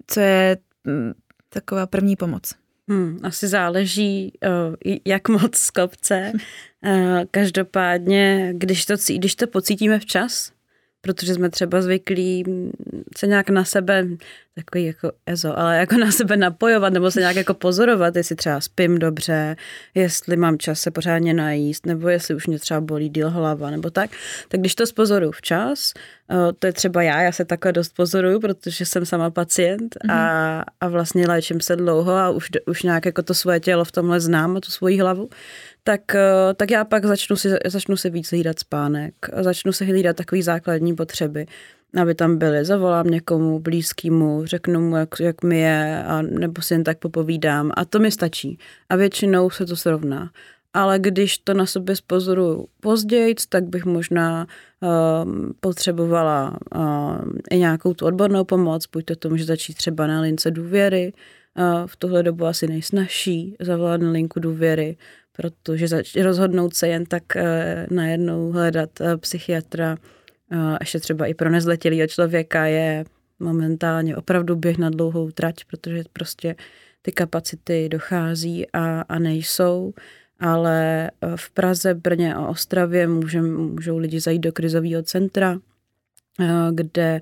Co 0.06 0.20
je 0.20 0.56
mm, 0.84 1.12
taková 1.48 1.86
první 1.86 2.16
pomoc? 2.16 2.54
Hmm, 2.88 3.18
asi 3.22 3.48
záleží, 3.48 4.32
jak 5.04 5.28
moc 5.28 5.56
z 5.56 5.70
kopce. 5.70 6.32
Každopádně, 7.30 8.52
když 8.56 8.86
to, 8.86 8.94
když 9.16 9.34
to 9.34 9.46
pocítíme 9.46 9.98
včas, 9.98 10.52
protože 11.00 11.34
jsme 11.34 11.50
třeba 11.50 11.82
zvyklí 11.82 12.44
se 13.16 13.26
nějak 13.26 13.50
na 13.50 13.64
sebe, 13.64 14.06
takový 14.56 14.84
jako 14.84 15.12
ezo, 15.26 15.58
ale 15.58 15.78
jako 15.78 15.96
na 15.96 16.10
sebe 16.10 16.36
napojovat 16.36 16.92
nebo 16.92 17.10
se 17.10 17.20
nějak 17.20 17.36
jako 17.36 17.54
pozorovat, 17.54 18.16
jestli 18.16 18.36
třeba 18.36 18.60
spím 18.60 18.98
dobře, 18.98 19.56
jestli 19.94 20.36
mám 20.36 20.58
čas 20.58 20.80
se 20.80 20.90
pořádně 20.90 21.34
najíst, 21.34 21.86
nebo 21.86 22.08
jestli 22.08 22.34
už 22.34 22.46
mě 22.46 22.58
třeba 22.58 22.80
bolí 22.80 23.08
díl 23.08 23.30
hlava, 23.30 23.70
nebo 23.70 23.90
tak. 23.90 24.10
Tak 24.48 24.60
když 24.60 24.74
to 24.74 24.86
spozoruju 24.86 25.32
včas, 25.32 25.92
eh, 26.30 26.52
to 26.58 26.66
je 26.66 26.72
třeba 26.72 27.02
já, 27.02 27.22
já 27.22 27.32
se 27.32 27.44
takhle 27.44 27.72
dost 27.72 27.94
pozoruju, 27.96 28.40
protože 28.40 28.86
jsem 28.86 29.06
sama 29.06 29.30
pacient 29.30 29.96
a, 30.08 30.14
mhm. 30.54 30.64
a 30.80 30.88
vlastně 30.88 31.26
léčím 31.26 31.60
se 31.60 31.76
dlouho 31.76 32.12
a 32.12 32.30
už, 32.30 32.48
už 32.66 32.82
nějak 32.82 33.06
jako 33.06 33.22
to 33.22 33.34
svoje 33.34 33.60
tělo 33.60 33.84
v 33.84 33.92
tomhle 33.92 34.20
znám 34.20 34.56
a 34.56 34.60
tu 34.60 34.70
svoji 34.70 35.00
hlavu, 35.00 35.28
tak, 35.84 36.14
eh, 36.14 36.54
tak 36.56 36.70
já 36.70 36.84
pak 36.84 37.06
začnu 37.06 37.36
si, 37.36 37.48
začnu 37.66 37.96
si 37.96 38.10
víc 38.10 38.30
hlídat 38.30 38.58
spánek, 38.58 39.14
začnu 39.36 39.72
si 39.72 39.84
hlídat 39.84 40.16
takové 40.16 40.42
základní 40.42 40.96
potřeby, 40.96 41.46
aby 42.02 42.14
tam 42.14 42.38
byly. 42.38 42.64
Zavolám 42.64 43.06
někomu 43.06 43.60
blízkému, 43.60 44.46
řeknu 44.46 44.80
mu, 44.80 44.96
jak, 44.96 45.08
jak 45.20 45.42
mi 45.42 45.58
je, 45.58 46.04
a 46.04 46.22
nebo 46.22 46.62
si 46.62 46.74
jen 46.74 46.84
tak 46.84 46.98
popovídám. 46.98 47.70
A 47.76 47.84
to 47.84 47.98
mi 47.98 48.10
stačí. 48.10 48.58
A 48.88 48.96
většinou 48.96 49.50
se 49.50 49.66
to 49.66 49.76
srovná. 49.76 50.30
Ale 50.74 50.98
když 50.98 51.38
to 51.38 51.54
na 51.54 51.66
sobě 51.66 51.96
spozoruju 51.96 52.68
později, 52.80 53.34
tak 53.48 53.64
bych 53.64 53.84
možná 53.84 54.46
uh, 54.80 55.32
potřebovala 55.60 56.58
uh, 56.74 57.18
i 57.50 57.58
nějakou 57.58 57.94
tu 57.94 58.06
odbornou 58.06 58.44
pomoc, 58.44 58.86
buď 58.92 59.04
to, 59.04 59.16
to 59.16 59.28
může 59.30 59.44
začít 59.44 59.74
třeba 59.74 60.06
na 60.06 60.20
lince 60.20 60.50
důvěry, 60.50 61.12
uh, 61.58 61.86
v 61.86 61.96
tuhle 61.96 62.22
dobu 62.22 62.46
asi 62.46 62.66
nejsnažší 62.66 63.56
zavolat 63.60 64.00
na 64.00 64.10
linku 64.10 64.40
důvěry, 64.40 64.96
protože 65.32 65.88
zač- 65.88 66.16
rozhodnout 66.16 66.74
se 66.74 66.88
jen 66.88 67.06
tak 67.06 67.22
uh, 67.36 67.42
najednou 67.96 68.52
hledat 68.52 68.90
uh, 69.00 69.16
psychiatra, 69.16 69.96
ještě 70.80 71.00
třeba 71.00 71.26
i 71.26 71.34
pro 71.34 71.50
nezletilého 71.50 72.06
člověka 72.06 72.64
je 72.64 73.04
momentálně 73.38 74.16
opravdu 74.16 74.56
běh 74.56 74.78
na 74.78 74.90
dlouhou 74.90 75.30
trať, 75.30 75.64
protože 75.64 76.02
prostě 76.12 76.56
ty 77.02 77.12
kapacity 77.12 77.88
dochází 77.88 78.66
a, 78.72 79.00
a 79.00 79.18
nejsou, 79.18 79.94
ale 80.40 81.10
v 81.36 81.50
Praze, 81.50 81.94
Brně 81.94 82.34
a 82.34 82.48
Ostravě 82.48 83.08
můžem, 83.08 83.56
můžou 83.56 83.98
lidi 83.98 84.20
zajít 84.20 84.42
do 84.42 84.52
krizového 84.52 85.02
centra, 85.02 85.58
kde 86.72 87.20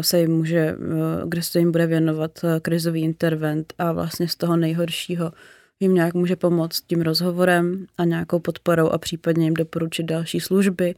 se 0.00 0.20
jim 0.20 0.32
může, 0.32 0.76
kde 1.24 1.42
se 1.42 1.58
jim 1.58 1.72
bude 1.72 1.86
věnovat 1.86 2.44
krizový 2.62 3.02
intervent 3.02 3.72
a 3.78 3.92
vlastně 3.92 4.28
z 4.28 4.36
toho 4.36 4.56
nejhoršího 4.56 5.32
jim 5.80 5.94
nějak 5.94 6.14
může 6.14 6.36
pomoct 6.36 6.80
tím 6.80 7.00
rozhovorem 7.00 7.86
a 7.98 8.04
nějakou 8.04 8.38
podporou 8.38 8.88
a 8.88 8.98
případně 8.98 9.46
jim 9.46 9.54
doporučit 9.54 10.02
další 10.02 10.40
služby. 10.40 10.94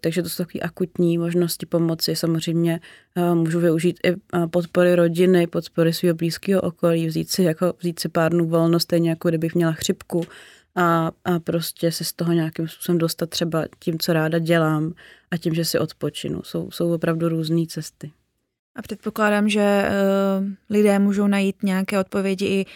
Takže 0.00 0.22
to 0.22 0.28
jsou 0.28 0.44
takové 0.44 0.60
akutní 0.60 1.18
možnosti 1.18 1.66
pomoci. 1.66 2.16
Samozřejmě 2.16 2.80
můžu 3.34 3.60
využít 3.60 4.00
i 4.04 4.14
podpory 4.50 4.94
rodiny, 4.94 5.46
podpory 5.46 5.92
svého 5.92 6.14
blízkého 6.14 6.62
okolí, 6.62 7.06
vzít 7.06 7.30
si, 7.30 7.42
jako, 7.42 7.72
vzít 7.80 7.98
si 7.98 8.08
pár 8.08 8.32
dnů 8.32 8.48
volnost, 8.48 8.82
stejně 8.82 9.10
jako 9.10 9.28
kdybych 9.28 9.54
měla 9.54 9.72
chřipku 9.72 10.24
a, 10.74 11.10
a 11.24 11.38
prostě 11.38 11.92
se 11.92 12.04
z 12.04 12.12
toho 12.12 12.32
nějakým 12.32 12.68
způsobem 12.68 12.98
dostat 12.98 13.30
třeba 13.30 13.64
tím, 13.78 13.98
co 13.98 14.12
ráda 14.12 14.38
dělám 14.38 14.92
a 15.30 15.36
tím, 15.36 15.54
že 15.54 15.64
si 15.64 15.78
odpočinu. 15.78 16.42
Jsou, 16.42 16.70
jsou 16.70 16.94
opravdu 16.94 17.28
různé 17.28 17.66
cesty. 17.66 18.10
A 18.76 18.82
předpokládám, 18.82 19.48
že 19.48 19.84
uh, 20.40 20.48
lidé 20.70 20.98
můžou 20.98 21.26
najít 21.26 21.62
nějaké 21.62 22.00
odpovědi 22.00 22.46
i 22.46 22.66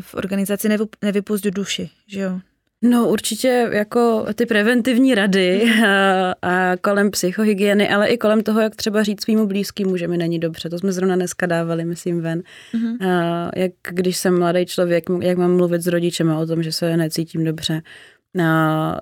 v 0.00 0.14
organizaci 0.14 0.68
Nevypust 1.02 1.44
duši, 1.44 1.90
že 2.06 2.20
jo? 2.20 2.40
No 2.82 3.08
určitě 3.08 3.68
jako 3.72 4.26
ty 4.34 4.46
preventivní 4.46 5.14
rady 5.14 5.64
a, 5.86 6.34
a 6.42 6.76
kolem 6.76 7.10
psychohygieny, 7.10 7.88
ale 7.88 8.08
i 8.08 8.18
kolem 8.18 8.42
toho, 8.42 8.60
jak 8.60 8.76
třeba 8.76 9.02
říct 9.02 9.22
svýmu 9.24 9.46
blízkému, 9.46 9.96
že 9.96 10.08
mi 10.08 10.16
není 10.16 10.38
dobře. 10.38 10.70
To 10.70 10.78
jsme 10.78 10.92
zrovna 10.92 11.16
dneska 11.16 11.46
dávali, 11.46 11.84
myslím, 11.84 12.20
ven. 12.20 12.42
Mm-hmm. 12.74 13.08
A, 13.08 13.50
jak 13.56 13.72
když 13.90 14.16
jsem 14.16 14.38
mladý 14.38 14.66
člověk, 14.66 15.04
jak 15.20 15.38
mám 15.38 15.56
mluvit 15.56 15.82
s 15.82 15.86
rodičem 15.86 16.30
o 16.30 16.46
tom, 16.46 16.62
že 16.62 16.72
se 16.72 16.96
necítím 16.96 17.44
dobře 17.44 17.82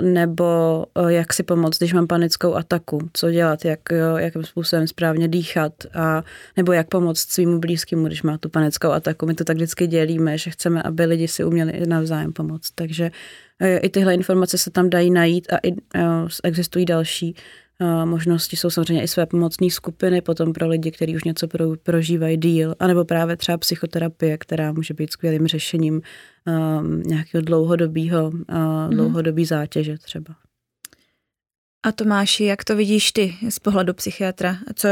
nebo 0.02 0.86
jak 1.08 1.32
si 1.32 1.42
pomoct, 1.42 1.78
když 1.78 1.92
mám 1.92 2.06
panickou 2.06 2.54
ataku, 2.54 3.10
co 3.12 3.30
dělat, 3.30 3.64
jak, 3.64 3.80
jakým 4.16 4.44
způsobem 4.44 4.86
správně 4.86 5.28
dýchat, 5.28 5.72
a, 5.94 6.22
nebo 6.56 6.72
jak 6.72 6.88
pomoct 6.88 7.32
svýmu 7.32 7.58
blízkému, 7.58 8.06
když 8.06 8.22
má 8.22 8.38
tu 8.38 8.48
panickou 8.48 8.88
ataku. 8.88 9.26
My 9.26 9.34
to 9.34 9.44
tak 9.44 9.56
vždycky 9.56 9.86
dělíme, 9.86 10.38
že 10.38 10.50
chceme, 10.50 10.82
aby 10.82 11.04
lidi 11.04 11.28
si 11.28 11.44
uměli 11.44 11.86
navzájem 11.86 12.32
pomoct. 12.32 12.70
Takže 12.74 13.10
e, 13.58 13.78
i 13.78 13.88
tyhle 13.88 14.14
informace 14.14 14.58
se 14.58 14.70
tam 14.70 14.90
dají 14.90 15.10
najít 15.10 15.52
a 15.52 15.56
i, 15.56 15.72
e, 15.72 15.76
existují 16.44 16.84
další 16.84 17.34
možnosti 18.04 18.56
jsou 18.56 18.70
samozřejmě 18.70 19.02
i 19.02 19.08
své 19.08 19.26
pomocní 19.26 19.70
skupiny 19.70 20.20
potom 20.20 20.52
pro 20.52 20.68
lidi, 20.68 20.90
kteří 20.90 21.16
už 21.16 21.24
něco 21.24 21.48
pro, 21.48 21.76
prožívají 21.82 22.36
díl, 22.36 22.74
anebo 22.78 23.04
právě 23.04 23.36
třeba 23.36 23.58
psychoterapie, 23.58 24.38
která 24.38 24.72
může 24.72 24.94
být 24.94 25.12
skvělým 25.12 25.46
řešením 25.46 25.94
um, 26.46 27.02
nějakého 27.02 27.42
dlouhodobého, 27.42 28.28
uh, 28.28 28.90
dlouhodobý 28.90 29.44
zátěže 29.44 29.98
třeba. 29.98 30.34
A 31.86 31.92
Tomáši, 31.92 32.44
jak 32.44 32.64
to 32.64 32.76
vidíš 32.76 33.12
ty 33.12 33.34
z 33.48 33.58
pohledu 33.58 33.94
psychiatra? 33.94 34.56
Co, 34.74 34.88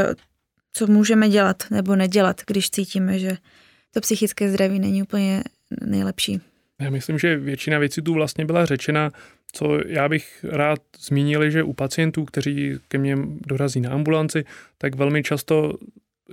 co 0.73 0.87
můžeme 0.87 1.29
dělat 1.29 1.63
nebo 1.71 1.95
nedělat, 1.95 2.41
když 2.47 2.69
cítíme, 2.69 3.19
že 3.19 3.37
to 3.91 4.01
psychické 4.01 4.49
zdraví 4.49 4.79
není 4.79 5.03
úplně 5.03 5.43
nejlepší? 5.81 6.41
Já 6.81 6.89
myslím, 6.89 7.19
že 7.19 7.37
většina 7.37 7.79
věcí 7.79 8.01
tu 8.01 8.13
vlastně 8.13 8.45
byla 8.45 8.65
řečena. 8.65 9.11
Co 9.51 9.79
já 9.85 10.09
bych 10.09 10.45
rád 10.49 10.79
zmínil, 10.99 11.49
že 11.49 11.63
u 11.63 11.73
pacientů, 11.73 12.25
kteří 12.25 12.79
ke 12.87 12.97
mně 12.97 13.17
dorazí 13.47 13.81
na 13.81 13.89
ambulanci, 13.89 14.45
tak 14.77 14.95
velmi 14.95 15.23
často 15.23 15.73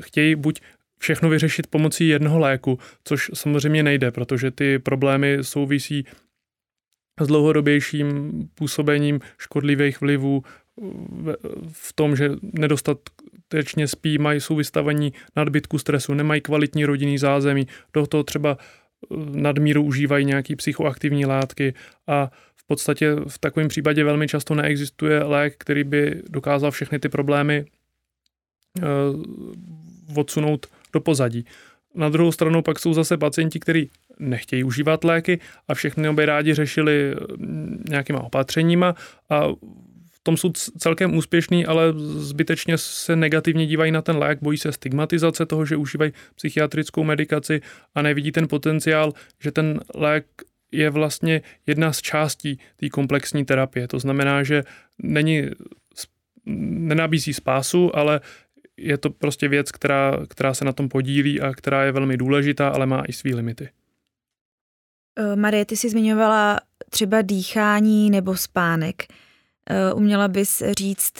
chtějí 0.01 0.35
buď 0.35 0.61
všechno 0.99 1.29
vyřešit 1.29 1.67
pomocí 1.67 2.09
jednoho 2.09 2.39
léku, 2.39 2.79
což 3.05 3.31
samozřejmě 3.35 3.83
nejde, 3.83 4.11
protože 4.11 4.51
ty 4.51 4.79
problémy 4.79 5.39
souvisí 5.43 6.05
s 7.21 7.27
dlouhodobějším 7.27 8.33
působením 8.55 9.21
škodlivých 9.39 10.01
vlivů 10.01 10.43
v 11.73 11.93
tom, 11.93 12.17
že 12.17 12.31
nedostatečně 12.43 13.89
spí, 13.89 14.19
mají, 14.19 14.41
jsou 14.41 14.57
vystavení 14.57 15.13
nadbytku 15.37 15.79
stresu, 15.79 16.15
nemají 16.15 16.41
kvalitní 16.41 16.85
rodinný 16.85 17.19
zázemí, 17.19 17.67
do 17.95 18.07
toho 18.07 18.25
třeba 18.25 18.59
nadmíru 19.35 19.83
užívají 19.83 20.25
nějaký 20.25 20.57
psychoaktivní 20.57 21.27
látky 21.27 21.75
a 22.07 22.31
v 22.57 22.67
podstatě 22.67 23.15
v 23.29 23.39
takovém 23.39 23.69
případě 23.69 24.05
velmi 24.05 24.29
často 24.29 24.55
neexistuje 24.55 25.23
lék, 25.23 25.55
který 25.59 25.85
by 25.85 26.23
dokázal 26.31 26.71
všechny 26.71 26.99
ty 26.99 27.09
problémy 27.09 27.65
uh, 28.83 30.19
odsunout 30.19 30.67
do 30.93 31.01
pozadí. 31.01 31.47
Na 31.95 32.09
druhou 32.09 32.33
stranu 32.33 32.63
pak 32.63 32.79
jsou 32.79 32.95
zase 32.95 33.17
pacienti, 33.17 33.61
kteří 33.61 33.91
nechtějí 34.19 34.65
užívat 34.65 35.05
léky 35.05 35.41
a 35.69 35.75
všechny 35.75 36.13
by 36.13 36.27
rádi 36.27 36.55
řešili 36.55 37.15
nějakýma 37.89 38.21
opatřeníma 38.21 38.95
a 39.31 39.47
tom 40.25 40.37
jsou 40.37 40.53
celkem 40.79 41.17
úspěšný, 41.17 41.67
ale 41.67 41.93
zbytečně 42.17 42.79
se 42.79 43.17
negativně 43.17 43.67
dívají 43.67 43.93
na 43.93 44.03
ten 44.03 44.17
lék, 44.17 44.39
bojí 44.43 44.59
se 44.59 44.73
stigmatizace 44.73 45.47
toho, 45.47 45.67
že 45.67 45.77
užívají 45.77 46.13
psychiatrickou 46.35 47.05
medikaci 47.05 47.61
a 47.95 48.03
nevidí 48.03 48.33
ten 48.33 48.49
potenciál, 48.49 49.13
že 49.41 49.53
ten 49.53 49.81
lék 49.95 50.27
je 50.73 50.91
vlastně 50.91 51.43
jedna 51.67 51.93
z 51.93 52.01
částí 52.01 52.59
té 52.77 52.89
komplexní 52.89 53.45
terapie. 53.45 53.89
To 53.89 53.99
znamená, 53.99 54.43
že 54.43 54.65
není, 54.99 55.51
nenabízí 56.47 57.35
spásu, 57.35 57.97
ale 57.97 58.21
je 58.77 58.99
to 58.99 59.11
prostě 59.11 59.49
věc, 59.49 59.73
která, 59.73 60.19
která 60.29 60.55
se 60.55 60.65
na 60.65 60.73
tom 60.73 60.89
podílí 60.89 61.41
a 61.41 61.53
která 61.53 61.85
je 61.85 61.93
velmi 61.93 62.17
důležitá, 62.17 62.69
ale 62.69 62.87
má 62.87 63.03
i 63.09 63.13
své 63.13 63.35
limity. 63.35 63.69
Eh, 65.19 65.37
Marie, 65.37 65.65
ty 65.65 65.77
jsi 65.77 65.91
zmiňovala 65.91 66.61
třeba 66.91 67.23
dýchání 67.23 68.11
nebo 68.11 68.37
spánek. 68.37 69.07
Eh, 69.71 69.93
uměla 69.95 70.29
bys 70.29 70.63
říct 70.79 71.13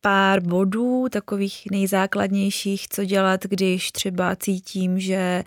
pár 0.00 0.40
bodů, 0.40 1.08
takových 1.08 1.62
nejzákladnějších, 1.70 2.88
co 2.88 3.04
dělat, 3.04 3.44
když 3.44 3.92
třeba 3.92 4.36
cítím, 4.36 5.00
že 5.00 5.44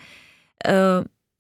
eh, 0.66 0.72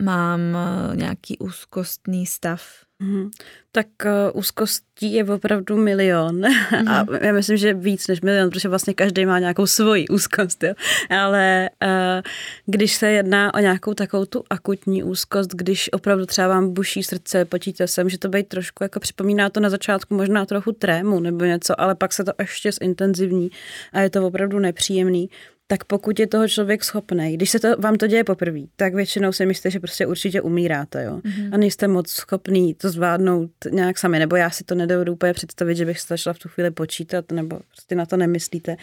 mám 0.01 0.39
eh, 0.55 0.95
nějaký 0.95 1.37
úzkostný 1.37 2.25
stav. 2.25 2.61
Mm-hmm. 3.03 3.29
Tak 3.71 3.87
uh, 4.05 4.39
úzkostí 4.39 5.13
je 5.13 5.23
opravdu 5.23 5.77
milion 5.77 6.41
mm-hmm. 6.41 6.89
a 7.21 7.25
já 7.25 7.33
myslím, 7.33 7.57
že 7.57 7.73
víc 7.73 8.07
než 8.07 8.21
milion, 8.21 8.49
protože 8.49 8.69
vlastně 8.69 8.93
každý 8.93 9.25
má 9.25 9.39
nějakou 9.39 9.65
svoji 9.65 10.07
úzkost, 10.07 10.63
jo. 10.63 10.73
ale 11.09 11.69
uh, 11.83 12.21
když 12.65 12.95
se 12.95 13.11
jedná 13.11 13.53
o 13.53 13.59
nějakou 13.59 13.93
takovou 13.93 14.25
tu 14.25 14.43
akutní 14.49 15.03
úzkost, 15.03 15.49
když 15.53 15.89
opravdu 15.93 16.25
třeba 16.25 16.47
vám 16.47 16.73
buší 16.73 17.03
srdce, 17.03 17.45
potíte 17.45 17.87
se, 17.87 18.09
že 18.09 18.17
to 18.17 18.29
být 18.29 18.47
trošku, 18.47 18.83
jako 18.83 18.99
připomíná 18.99 19.49
to 19.49 19.59
na 19.59 19.69
začátku 19.69 20.15
možná 20.15 20.45
trochu 20.45 20.71
trému 20.71 21.19
nebo 21.19 21.45
něco, 21.45 21.81
ale 21.81 21.95
pak 21.95 22.13
se 22.13 22.23
to 22.23 22.31
ještě 22.39 22.71
zintenzivní 22.71 23.49
a 23.93 23.99
je 23.99 24.09
to 24.09 24.27
opravdu 24.27 24.59
nepříjemný 24.59 25.29
tak 25.67 25.83
pokud 25.83 26.19
je 26.19 26.27
toho 26.27 26.47
člověk 26.47 26.83
schopný, 26.83 27.33
když 27.33 27.49
se 27.49 27.59
to, 27.59 27.75
vám 27.79 27.95
to 27.95 28.07
děje 28.07 28.23
poprvé, 28.23 28.59
tak 28.75 28.93
většinou 28.93 29.31
si 29.31 29.45
myslíte, 29.45 29.71
že 29.71 29.79
prostě 29.79 30.07
určitě 30.07 30.41
umíráte, 30.41 31.03
jo. 31.03 31.17
Mm-hmm. 31.17 31.49
A 31.51 31.57
nejste 31.57 31.87
moc 31.87 32.09
schopný 32.09 32.73
to 32.73 32.89
zvládnout 32.89 33.51
nějak 33.71 33.97
sami, 33.97 34.19
nebo 34.19 34.35
já 34.35 34.49
si 34.49 34.63
to 34.63 34.75
nedovedu 34.75 35.13
úplně 35.13 35.33
představit, 35.33 35.75
že 35.75 35.85
bych 35.85 35.99
se 35.99 36.07
začala 36.09 36.33
v 36.33 36.39
tu 36.39 36.49
chvíli 36.49 36.71
počítat, 36.71 37.31
nebo 37.31 37.59
prostě 37.71 37.95
na 37.95 38.05
to 38.05 38.17
nemyslíte. 38.17 38.75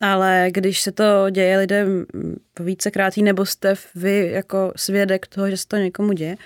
Ale 0.00 0.48
když 0.50 0.80
se 0.80 0.92
to 0.92 1.04
děje 1.30 1.58
lidem 1.58 2.06
vícekrát, 2.60 3.16
nebo 3.16 3.46
jste 3.46 3.74
vy 3.94 4.30
jako 4.32 4.72
svědek 4.76 5.26
toho, 5.26 5.50
že 5.50 5.56
se 5.56 5.68
to 5.68 5.76
někomu 5.76 6.12
děje, 6.12 6.36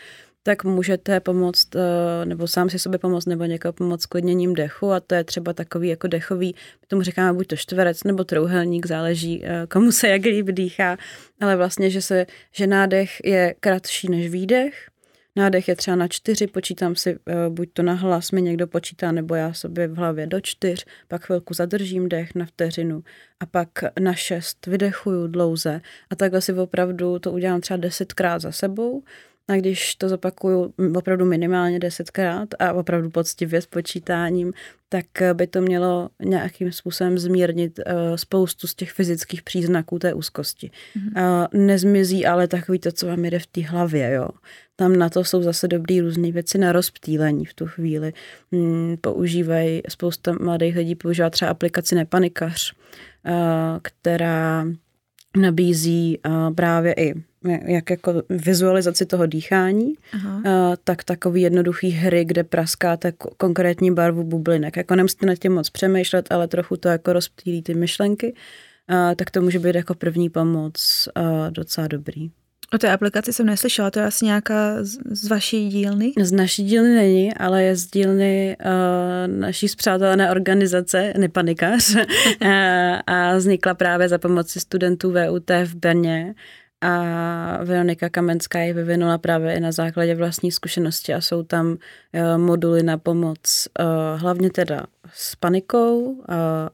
tak 0.42 0.64
můžete 0.64 1.20
pomoct, 1.20 1.76
eh, 1.76 2.24
nebo 2.24 2.46
sám 2.46 2.70
si 2.70 2.78
sobě 2.78 2.98
pomoct, 2.98 3.26
nebo 3.26 3.44
někoho 3.44 3.72
pomoct 3.72 4.06
klidněním 4.06 4.54
dechu 4.54 4.92
a 4.92 5.00
to 5.00 5.14
je 5.14 5.24
třeba 5.24 5.52
takový 5.52 5.88
jako 5.88 6.06
dechový, 6.06 6.54
my 6.80 6.86
tomu 6.86 7.02
říkáme 7.02 7.32
buď 7.32 7.46
to 7.46 7.56
čtverec 7.56 8.04
nebo 8.04 8.24
trouhelník, 8.24 8.86
záleží 8.86 9.42
eh, 9.44 9.66
komu 9.66 9.92
se 9.92 10.08
jak 10.08 10.22
líp 10.22 10.46
dýchá, 10.46 10.96
ale 11.40 11.56
vlastně, 11.56 11.90
že, 11.90 12.02
se, 12.02 12.26
že 12.52 12.66
nádech 12.66 13.10
je 13.24 13.54
kratší 13.60 14.08
než 14.08 14.30
výdech, 14.30 14.90
Nádech 15.36 15.68
je 15.68 15.76
třeba 15.76 15.96
na 15.96 16.08
čtyři, 16.08 16.46
počítám 16.46 16.96
si, 16.96 17.18
eh, 17.26 17.34
buď 17.48 17.68
to 17.72 17.82
na 17.82 17.94
hlas 17.94 18.30
mi 18.30 18.42
někdo 18.42 18.66
počítá, 18.66 19.12
nebo 19.12 19.34
já 19.34 19.52
sobě 19.52 19.88
v 19.88 19.96
hlavě 19.96 20.26
do 20.26 20.40
čtyř, 20.40 20.86
pak 21.08 21.24
chvilku 21.24 21.54
zadržím 21.54 22.08
dech 22.08 22.34
na 22.34 22.46
vteřinu 22.46 23.02
a 23.40 23.46
pak 23.46 23.68
na 24.00 24.14
šest 24.14 24.66
vydechuju 24.66 25.26
dlouze 25.26 25.80
a 26.10 26.16
takhle 26.16 26.40
si 26.40 26.52
opravdu 26.52 27.18
to 27.18 27.32
udělám 27.32 27.60
třeba 27.60 27.76
desetkrát 27.76 28.42
za 28.42 28.52
sebou 28.52 29.02
a 29.50 29.56
když 29.56 29.94
to 29.94 30.08
zopakuju 30.08 30.74
opravdu 30.94 31.24
minimálně 31.24 31.78
desetkrát 31.78 32.48
a 32.58 32.72
opravdu 32.72 33.10
poctivě 33.10 33.62
s 33.62 33.66
počítáním, 33.66 34.52
tak 34.88 35.06
by 35.32 35.46
to 35.46 35.60
mělo 35.60 36.08
nějakým 36.24 36.72
způsobem 36.72 37.18
zmírnit 37.18 37.78
uh, 37.78 38.16
spoustu 38.16 38.66
z 38.66 38.74
těch 38.74 38.92
fyzických 38.92 39.42
příznaků 39.42 39.98
té 39.98 40.14
úzkosti. 40.14 40.70
Mm-hmm. 40.70 41.48
Nezmizí 41.54 42.26
ale 42.26 42.48
takový 42.48 42.78
to, 42.78 42.92
co 42.92 43.06
vám 43.06 43.24
jde 43.24 43.38
v 43.38 43.46
té 43.46 43.62
hlavě, 43.62 44.12
jo. 44.12 44.28
Tam 44.76 44.96
na 44.96 45.08
to 45.08 45.24
jsou 45.24 45.42
zase 45.42 45.68
dobrý 45.68 46.00
různé 46.00 46.32
věci 46.32 46.58
na 46.58 46.72
rozptýlení 46.72 47.44
v 47.44 47.54
tu 47.54 47.66
chvíli. 47.66 48.12
Hmm, 48.52 48.96
používají, 49.00 49.82
spousta 49.88 50.32
mladých 50.40 50.76
lidí 50.76 50.94
používá 50.94 51.30
třeba 51.30 51.50
aplikaci 51.50 51.94
Nepanikař, 51.94 52.72
uh, 52.72 53.32
která 53.82 54.66
nabízí 55.36 56.18
uh, 56.26 56.54
právě 56.54 56.94
i 56.98 57.14
jak 57.64 57.90
jako 57.90 58.22
vizualizaci 58.28 59.06
toho 59.06 59.26
dýchání, 59.26 59.94
Aha. 60.12 60.36
Uh, 60.36 60.42
tak 60.84 61.04
takový 61.04 61.42
jednoduchý 61.42 61.90
hry, 61.90 62.24
kde 62.24 62.44
praskáte 62.44 63.12
konkrétní 63.36 63.94
barvu 63.94 64.24
bublinek. 64.24 64.76
Jako 64.76 64.94
nemusíte 64.94 65.26
nad 65.26 65.34
tím 65.34 65.52
moc 65.52 65.70
přemýšlet, 65.70 66.32
ale 66.32 66.48
trochu 66.48 66.76
to 66.76 66.88
jako 66.88 67.12
rozptýlí 67.12 67.62
ty 67.62 67.74
myšlenky, 67.74 68.34
tak 69.16 69.30
to 69.30 69.40
může 69.40 69.58
být 69.58 69.74
jako 69.74 69.94
první 69.94 70.30
pomoc 70.30 71.08
docela 71.50 71.86
dobrý. 71.86 72.30
O 72.74 72.78
té 72.78 72.92
aplikaci 72.92 73.32
jsem 73.32 73.46
neslyšela, 73.46 73.90
to 73.90 73.98
je 73.98 74.04
asi 74.04 74.24
nějaká 74.24 74.84
z, 74.84 74.98
z 75.10 75.28
vaší 75.28 75.68
dílny? 75.68 76.12
Z 76.20 76.32
naší 76.32 76.64
dílny 76.64 76.94
není, 76.94 77.34
ale 77.34 77.62
je 77.62 77.76
z 77.76 77.86
dílny 77.86 78.56
uh, 78.64 79.36
naší 79.40 79.68
zpřátelené 79.68 80.30
organizace 80.30 81.12
Nepanikař 81.18 81.94
uh, 81.94 82.02
a 83.06 83.36
vznikla 83.36 83.74
právě 83.74 84.08
za 84.08 84.18
pomoci 84.18 84.60
studentů 84.60 85.12
VUT 85.12 85.50
v 85.64 85.74
Brně 85.74 86.34
a 86.80 87.64
Veronika 87.64 88.08
Kamenská 88.08 88.60
ji 88.60 88.72
vyvinula 88.72 89.18
právě 89.18 89.54
i 89.56 89.60
na 89.60 89.72
základě 89.72 90.14
vlastní 90.14 90.52
zkušenosti 90.52 91.14
a 91.14 91.20
jsou 91.20 91.42
tam 91.42 91.66
uh, 91.66 91.76
moduly 92.38 92.82
na 92.82 92.98
pomoc 92.98 93.68
uh, 93.80 94.20
hlavně 94.20 94.50
teda 94.50 94.86
s 95.12 95.36
panikou 95.36 96.00
uh, 96.00 96.24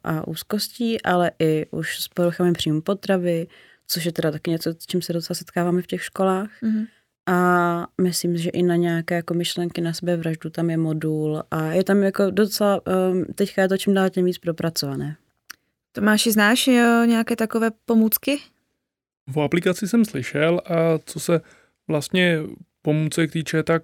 a 0.04 0.28
úzkostí, 0.28 1.02
ale 1.02 1.30
i 1.38 1.66
už 1.70 1.98
s 1.98 2.08
poruchami 2.08 2.52
příjmu 2.52 2.80
potravy, 2.80 3.46
což 3.86 4.04
je 4.04 4.12
teda 4.12 4.30
taky 4.30 4.50
něco, 4.50 4.74
s 4.78 4.86
čím 4.86 5.02
se 5.02 5.12
docela 5.12 5.34
setkáváme 5.34 5.82
v 5.82 5.86
těch 5.86 6.02
školách. 6.02 6.50
Mm-hmm. 6.62 6.86
A 7.28 7.86
myslím, 8.00 8.36
že 8.36 8.50
i 8.50 8.62
na 8.62 8.76
nějaké 8.76 9.14
jako 9.14 9.34
myšlenky 9.34 9.80
na 9.80 9.92
sebevraždu 9.92 10.50
tam 10.50 10.70
je 10.70 10.76
modul 10.76 11.42
a 11.50 11.62
je 11.62 11.84
tam 11.84 12.02
jako 12.02 12.30
docela, 12.30 12.80
um, 12.86 13.24
teďka 13.34 13.62
je 13.62 13.68
to 13.68 13.78
čím 13.78 13.94
dál 13.94 14.10
tím 14.10 14.24
víc 14.24 14.38
propracované. 14.38 15.16
Tomáši, 15.92 16.32
znáš 16.32 16.66
jo, 16.66 17.04
nějaké 17.04 17.36
takové 17.36 17.70
pomůcky? 17.84 18.38
O 19.34 19.42
aplikaci 19.42 19.88
jsem 19.88 20.04
slyšel 20.04 20.60
a 20.64 20.98
co 21.04 21.20
se 21.20 21.40
vlastně 21.88 22.40
pomůcek 22.82 23.32
týče, 23.32 23.62
tak 23.62 23.82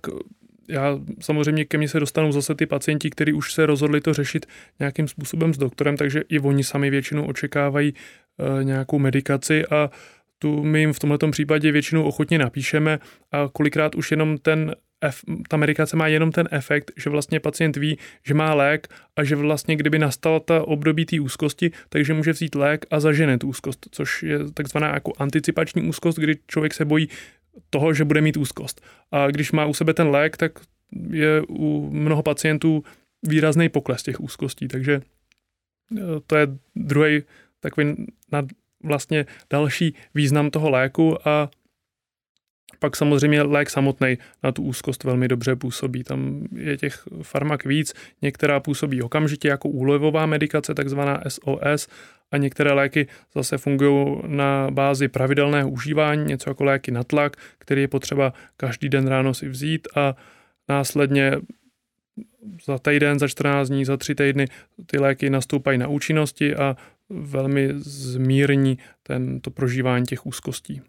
já 0.72 0.98
samozřejmě 1.20 1.64
ke 1.64 1.78
mně 1.78 1.88
se 1.88 2.00
dostanou 2.00 2.32
zase 2.32 2.54
ty 2.54 2.66
pacienti, 2.66 3.10
kteří 3.10 3.32
už 3.32 3.52
se 3.52 3.66
rozhodli 3.66 4.00
to 4.00 4.14
řešit 4.14 4.46
nějakým 4.80 5.08
způsobem 5.08 5.54
s 5.54 5.58
doktorem, 5.58 5.96
takže 5.96 6.22
i 6.28 6.40
oni 6.40 6.64
sami 6.64 6.90
většinou 6.90 7.24
očekávají 7.24 7.94
e, 7.94 8.64
nějakou 8.64 8.98
medikaci 8.98 9.66
a 9.66 9.90
tu 10.38 10.64
my 10.64 10.80
jim 10.80 10.92
v 10.92 10.98
tomto 10.98 11.30
případě 11.30 11.72
většinou 11.72 12.02
ochotně 12.02 12.38
napíšeme 12.38 12.98
a 13.32 13.48
kolikrát 13.52 13.94
už 13.94 14.10
jenom 14.10 14.38
ten 14.38 14.74
ta 15.48 15.56
medikace 15.56 15.96
má 15.96 16.06
jenom 16.06 16.32
ten 16.32 16.48
efekt, 16.50 16.92
že 16.96 17.10
vlastně 17.10 17.40
pacient 17.40 17.76
ví, 17.76 17.98
že 18.26 18.34
má 18.34 18.54
lék 18.54 18.88
a 19.16 19.24
že 19.24 19.36
vlastně 19.36 19.76
kdyby 19.76 19.98
nastala 19.98 20.40
ta 20.40 20.62
období 20.62 21.06
té 21.06 21.20
úzkosti, 21.20 21.70
takže 21.88 22.14
může 22.14 22.32
vzít 22.32 22.54
lék 22.54 22.86
a 22.90 23.00
zažene 23.00 23.38
tu 23.38 23.48
úzkost, 23.48 23.86
což 23.90 24.22
je 24.22 24.38
takzvaná 24.54 24.94
jako 24.94 25.12
anticipační 25.18 25.82
úzkost, 25.82 26.18
kdy 26.18 26.34
člověk 26.46 26.74
se 26.74 26.84
bojí 26.84 27.08
toho, 27.70 27.94
že 27.94 28.04
bude 28.04 28.20
mít 28.20 28.36
úzkost. 28.36 28.80
A 29.10 29.26
když 29.26 29.52
má 29.52 29.66
u 29.66 29.74
sebe 29.74 29.94
ten 29.94 30.08
lék, 30.08 30.36
tak 30.36 30.52
je 31.10 31.42
u 31.48 31.90
mnoho 31.90 32.22
pacientů 32.22 32.84
výrazný 33.22 33.68
pokles 33.68 34.02
těch 34.02 34.20
úzkostí, 34.20 34.68
takže 34.68 34.92
e, 34.92 35.00
to 36.26 36.36
je 36.36 36.46
druhý 36.76 37.22
takový 37.60 38.06
nad, 38.32 38.44
vlastně 38.84 39.26
další 39.50 39.94
význam 40.14 40.50
toho 40.50 40.70
léku 40.70 41.28
a 41.28 41.50
pak 42.78 42.96
samozřejmě 42.96 43.42
lék 43.42 43.70
samotný 43.70 44.18
na 44.42 44.52
tu 44.52 44.62
úzkost 44.62 45.04
velmi 45.04 45.28
dobře 45.28 45.56
působí. 45.56 46.04
Tam 46.04 46.44
je 46.56 46.76
těch 46.76 47.02
farmak 47.22 47.64
víc, 47.64 47.94
některá 48.22 48.60
působí 48.60 49.02
okamžitě 49.02 49.48
jako 49.48 49.68
úlevová 49.68 50.26
medikace, 50.26 50.74
takzvaná 50.74 51.22
SOS, 51.28 51.88
a 52.32 52.36
některé 52.36 52.72
léky 52.72 53.06
zase 53.34 53.58
fungují 53.58 54.16
na 54.26 54.70
bázi 54.70 55.08
pravidelného 55.08 55.70
užívání, 55.70 56.24
něco 56.24 56.50
jako 56.50 56.64
léky 56.64 56.90
na 56.90 57.04
tlak, 57.04 57.36
který 57.58 57.80
je 57.80 57.88
potřeba 57.88 58.32
každý 58.56 58.88
den 58.88 59.06
ráno 59.06 59.34
si 59.34 59.48
vzít 59.48 59.88
a 59.96 60.16
následně 60.68 61.32
za 62.66 62.78
týden, 62.78 63.18
za 63.18 63.28
14 63.28 63.68
dní, 63.68 63.84
za 63.84 63.96
tři 63.96 64.14
týdny 64.14 64.46
ty 64.86 64.98
léky 64.98 65.30
nastoupají 65.30 65.78
na 65.78 65.88
účinnosti 65.88 66.56
a 66.56 66.76
velmi 67.08 67.68
zmírní 67.76 68.78
ten, 69.02 69.40
to 69.40 69.50
prožívání 69.50 70.04
těch 70.04 70.26
úzkostí. 70.26 70.82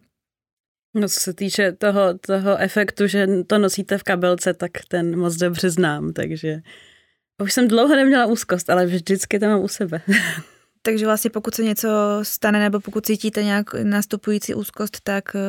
No 0.93 1.07
co 1.07 1.19
se 1.19 1.33
týče 1.33 1.71
toho, 1.71 2.17
toho 2.17 2.57
efektu, 2.57 3.07
že 3.07 3.27
to 3.47 3.57
nosíte 3.57 3.97
v 3.97 4.03
kabelce, 4.03 4.53
tak 4.53 4.71
ten 4.87 5.19
moc 5.19 5.35
dobře 5.35 5.69
znám, 5.69 6.13
takže 6.13 6.61
už 7.43 7.53
jsem 7.53 7.67
dlouho 7.67 7.95
neměla 7.95 8.25
úzkost, 8.25 8.69
ale 8.69 8.85
vždycky 8.85 9.39
to 9.39 9.45
mám 9.45 9.63
u 9.63 9.67
sebe. 9.67 10.01
Takže 10.85 11.05
vlastně 11.05 11.29
pokud 11.29 11.55
se 11.55 11.63
něco 11.63 11.89
stane 12.23 12.59
nebo 12.59 12.79
pokud 12.79 13.05
cítíte 13.05 13.43
nějak 13.43 13.73
nastupující 13.73 14.53
úzkost, 14.53 15.01
tak 15.03 15.35
eh, 15.35 15.39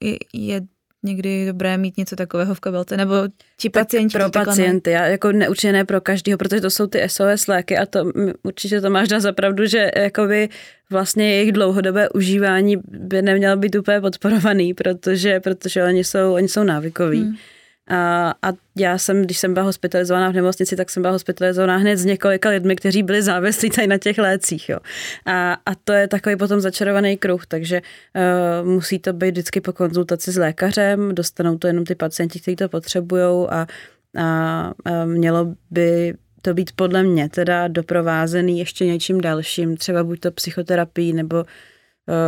je, 0.00 0.16
je 0.32 0.60
někdy 1.02 1.46
dobré 1.46 1.78
mít 1.78 1.96
něco 1.96 2.16
takového 2.16 2.54
v 2.54 2.60
kabelce, 2.60 2.96
nebo 2.96 3.14
ti 3.56 3.70
tak 3.70 3.82
pacienti? 3.82 4.18
Pro 4.18 4.30
pacienty, 4.30 4.90
já 4.90 5.06
jako 5.06 5.32
neurčitě 5.32 5.72
ne 5.72 5.84
pro 5.84 6.00
každého, 6.00 6.38
protože 6.38 6.60
to 6.60 6.70
jsou 6.70 6.86
ty 6.86 7.08
SOS 7.08 7.46
léky 7.46 7.78
a 7.78 7.86
to 7.86 8.12
určitě 8.42 8.80
to 8.80 8.90
máš 8.90 9.08
na 9.08 9.20
zapravdu, 9.20 9.66
že 9.66 9.90
jakoby 9.96 10.48
vlastně 10.90 11.32
jejich 11.32 11.52
dlouhodobé 11.52 12.08
užívání 12.08 12.76
by 12.88 13.22
nemělo 13.22 13.56
být 13.56 13.74
úplně 13.74 14.00
podporovaný, 14.00 14.74
protože, 14.74 15.40
protože 15.40 15.84
oni 15.84 16.04
jsou, 16.04 16.34
oni 16.34 16.48
jsou 16.48 16.64
návykoví. 16.64 17.20
Hmm. 17.20 17.36
A, 17.90 18.34
a 18.42 18.52
já 18.76 18.98
jsem, 18.98 19.22
když 19.22 19.38
jsem 19.38 19.54
byla 19.54 19.66
hospitalizovaná 19.66 20.30
v 20.30 20.34
nemocnici, 20.34 20.76
tak 20.76 20.90
jsem 20.90 21.02
byla 21.02 21.12
hospitalizovaná 21.12 21.76
hned 21.76 21.96
s 21.96 22.04
několika 22.04 22.48
lidmi, 22.48 22.76
kteří 22.76 23.02
byli 23.02 23.22
závislí 23.22 23.70
tady 23.70 23.86
na 23.86 23.98
těch 23.98 24.18
lécích. 24.18 24.68
Jo. 24.68 24.78
A, 25.26 25.52
a 25.52 25.74
to 25.84 25.92
je 25.92 26.08
takový 26.08 26.36
potom 26.36 26.60
začarovaný 26.60 27.16
kruh, 27.16 27.46
takže 27.46 27.82
uh, 27.82 28.68
musí 28.68 28.98
to 28.98 29.12
být 29.12 29.30
vždycky 29.30 29.60
po 29.60 29.72
konzultaci 29.72 30.32
s 30.32 30.36
lékařem, 30.36 31.14
dostanou 31.14 31.58
to 31.58 31.66
jenom 31.66 31.84
ty 31.84 31.94
pacienti, 31.94 32.40
kteří 32.40 32.56
to 32.56 32.68
potřebují 32.68 33.48
a, 33.48 33.66
a, 34.16 34.72
a 34.84 35.04
mělo 35.04 35.54
by 35.70 36.14
to 36.42 36.54
být 36.54 36.72
podle 36.76 37.02
mě 37.02 37.28
teda 37.28 37.68
doprovázený 37.68 38.58
ještě 38.58 38.86
něčím 38.86 39.20
dalším, 39.20 39.76
třeba 39.76 40.04
buď 40.04 40.20
to 40.20 40.30
psychoterapií 40.30 41.12
nebo 41.12 41.44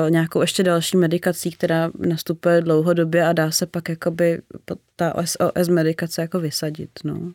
nějakou 0.08 0.40
ještě 0.40 0.62
další 0.62 0.96
medikací, 0.96 1.50
která 1.50 1.90
nastupuje 1.98 2.60
dlouhodobě 2.60 3.26
a 3.26 3.32
dá 3.32 3.50
se 3.50 3.66
pak 3.66 3.88
jakoby 3.88 4.42
ta 4.96 5.14
SOS 5.24 5.68
medikace 5.68 6.22
jako 6.22 6.40
vysadit. 6.40 6.90
No. 7.04 7.32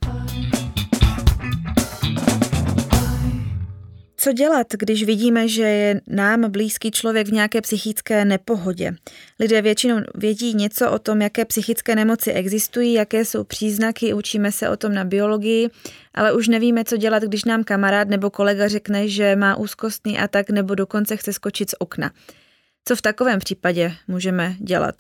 Co 4.28 4.34
dělat, 4.34 4.68
když 4.74 5.04
vidíme, 5.04 5.48
že 5.48 5.62
je 5.62 6.02
nám 6.08 6.52
blízký 6.52 6.92
člověk 6.92 7.28
v 7.28 7.32
nějaké 7.32 7.62
psychické 7.62 8.26
nepohodě? 8.26 8.96
Lidé 9.40 9.62
většinou 9.62 9.96
vědí 10.16 10.54
něco 10.54 10.92
o 10.92 11.00
tom, 11.00 11.22
jaké 11.22 11.46
psychické 11.46 11.96
nemoci 11.96 12.32
existují, 12.32 12.94
jaké 12.94 13.26
jsou 13.26 13.44
příznaky, 13.44 14.14
učíme 14.14 14.52
se 14.52 14.70
o 14.70 14.78
tom 14.78 14.94
na 14.94 15.04
biologii, 15.04 15.70
ale 16.14 16.34
už 16.34 16.48
nevíme, 16.48 16.84
co 16.84 16.98
dělat, 16.98 17.24
když 17.24 17.44
nám 17.44 17.64
kamarád 17.64 18.08
nebo 18.08 18.30
kolega 18.30 18.68
řekne, 18.68 19.08
že 19.08 19.36
má 19.36 19.56
úzkostný 19.56 20.20
atak 20.20 20.50
nebo 20.50 20.76
dokonce 20.76 21.18
chce 21.18 21.34
skočit 21.34 21.70
z 21.70 21.76
okna. 21.80 22.12
Co 22.86 22.96
v 22.96 23.02
takovém 23.02 23.40
případě 23.40 23.92
můžeme 24.08 24.56
dělat? 24.60 24.96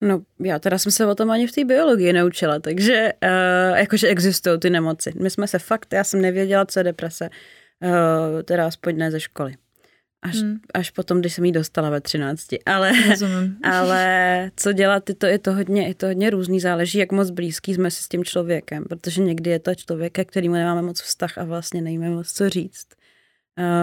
No, 0.00 0.22
já 0.40 0.58
teda 0.58 0.78
jsem 0.78 0.92
se 0.92 1.06
o 1.06 1.14
tom 1.14 1.30
ani 1.30 1.46
v 1.46 1.52
té 1.52 1.64
biologii 1.64 2.12
neučila, 2.12 2.58
takže 2.58 3.12
uh, 3.22 3.78
jakože 3.78 4.08
existují 4.08 4.60
ty 4.60 4.70
nemoci. 4.70 5.12
My 5.22 5.30
jsme 5.30 5.48
se 5.48 5.58
fakt, 5.58 5.92
já 5.92 6.04
jsem 6.04 6.20
nevěděla, 6.20 6.66
co 6.66 6.80
je 6.80 6.84
deprese 6.84 7.24
uh, 7.24 7.59
teda 8.44 8.66
aspoň 8.66 8.96
ne 8.96 9.10
ze 9.10 9.20
školy. 9.20 9.54
Až, 10.22 10.36
hmm. 10.36 10.60
až 10.74 10.90
potom, 10.90 11.20
když 11.20 11.34
jsem 11.34 11.44
jí 11.44 11.52
dostala 11.52 11.90
ve 11.90 12.00
13. 12.00 12.46
Ale, 12.66 12.92
ale 13.62 14.50
co 14.56 14.72
dělat, 14.72 15.08
je 15.08 15.14
to, 15.14 15.26
je, 15.26 15.38
to 15.38 15.52
hodně, 15.52 15.86
je 15.86 15.94
to 15.94 16.06
hodně 16.06 16.30
různý, 16.30 16.60
záleží, 16.60 16.98
jak 16.98 17.12
moc 17.12 17.30
blízký 17.30 17.74
jsme 17.74 17.90
si 17.90 18.02
s 18.02 18.08
tím 18.08 18.24
člověkem, 18.24 18.84
protože 18.84 19.22
někdy 19.22 19.50
je 19.50 19.58
to 19.58 19.74
člověk, 19.74 20.18
kterýmu 20.28 20.54
nemáme 20.54 20.82
moc 20.82 21.00
vztah 21.02 21.38
a 21.38 21.44
vlastně 21.44 21.82
nevíme 21.82 22.10
moc 22.10 22.32
co 22.32 22.48
říct. 22.48 22.86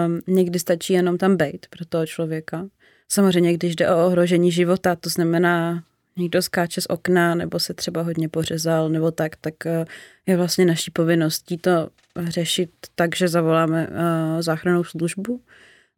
Um, 0.05 0.35
někdy 0.35 0.59
stačí 0.59 0.93
jenom 0.93 1.17
tam 1.17 1.37
být 1.37 1.65
pro 1.69 1.85
toho 1.85 2.05
člověka. 2.05 2.67
Samozřejmě, 3.11 3.53
když 3.53 3.75
jde 3.75 3.89
o 3.89 4.05
ohrožení 4.05 4.51
života, 4.51 4.95
to 4.95 5.09
znamená 5.09 5.83
někdo 6.17 6.41
skáče 6.41 6.81
z 6.81 6.85
okna 6.85 7.35
nebo 7.35 7.59
se 7.59 7.73
třeba 7.73 8.01
hodně 8.01 8.29
pořezal 8.29 8.89
nebo 8.89 9.11
tak, 9.11 9.35
tak 9.35 9.65
eh, 9.65 9.85
je 10.25 10.37
vlastně 10.37 10.65
naší 10.65 10.91
povinností 10.91 11.57
to 11.57 11.89
řešit 12.25 12.69
tak, 12.95 13.15
že 13.15 13.27
zavoláme 13.27 13.87
uh, 13.87 14.41
záchranou 14.41 14.83
službu. 14.83 15.41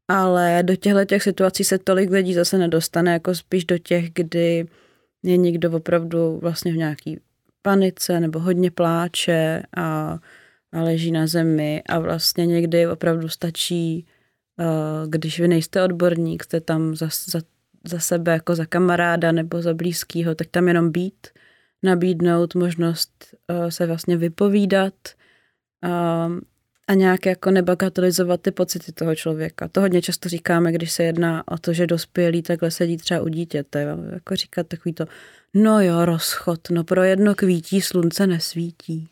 Ale 0.08 0.60
do 0.64 0.76
těchto 0.76 1.06
těch 1.06 1.24
situací 1.24 1.64
se 1.64 1.78
tolik 1.78 2.10
lidí 2.10 2.34
zase 2.34 2.58
nedostane, 2.58 3.14
jako 3.14 3.36
spíš 3.36 3.66
do 3.66 3.78
těch, 3.78 4.14
kdy 4.14 4.68
je 5.24 5.38
někdo 5.38 5.72
opravdu 5.72 6.40
vlastně 6.42 6.74
v 6.74 6.78
nějaký 6.78 7.20
panice 7.62 8.20
nebo 8.20 8.40
hodně 8.40 8.72
pláče 8.72 9.64
a, 9.78 10.20
a 10.72 10.82
leží 10.82 11.12
na 11.12 11.28
zemi 11.28 11.84
a 11.90 12.00
vlastně 12.00 12.46
někdy 12.46 12.88
opravdu 12.88 13.30
stačí, 13.30 14.06
uh, 14.60 15.10
když 15.10 15.40
vy 15.40 15.48
nejste 15.48 15.84
odborník, 15.84 16.44
jste 16.44 16.62
tam 16.62 16.96
za, 16.96 17.10
za 17.26 17.42
za 17.84 18.00
sebe 18.00 18.32
jako 18.32 18.56
za 18.56 18.66
kamaráda 18.66 19.32
nebo 19.32 19.62
za 19.62 19.74
blízkého, 19.74 20.36
tak 20.36 20.48
tam 20.48 20.68
jenom 20.68 20.92
být, 20.92 21.28
nabídnout 21.84 22.56
možnost 22.56 23.36
uh, 23.50 23.70
se 23.70 23.86
vlastně 23.86 24.18
vypovídat 24.18 24.94
uh, 25.86 26.40
a 26.90 26.94
nějak 26.94 27.26
jako 27.26 27.52
nebagatelizovat 27.52 28.42
ty 28.42 28.52
pocity 28.52 28.92
toho 28.92 29.16
člověka. 29.16 29.68
To 29.68 29.82
hodně 29.82 30.02
často 30.02 30.30
říkáme, 30.30 30.72
když 30.72 30.92
se 30.92 31.04
jedná 31.04 31.44
o 31.48 31.58
to, 31.58 31.74
že 31.74 31.88
dospělý 31.88 32.42
takhle 32.42 32.72
sedí 32.72 32.98
třeba 32.98 33.22
u 33.22 33.28
dítěte. 33.28 33.98
Jako 34.14 34.36
říkat 34.36 34.68
takový 34.68 34.94
to, 34.94 35.06
no 35.54 35.82
jo, 35.82 36.06
rozchod, 36.06 36.60
no 36.70 36.84
pro 36.84 37.04
jedno 37.04 37.36
kvítí 37.36 37.82
slunce 37.82 38.28
nesvítí. 38.28 39.08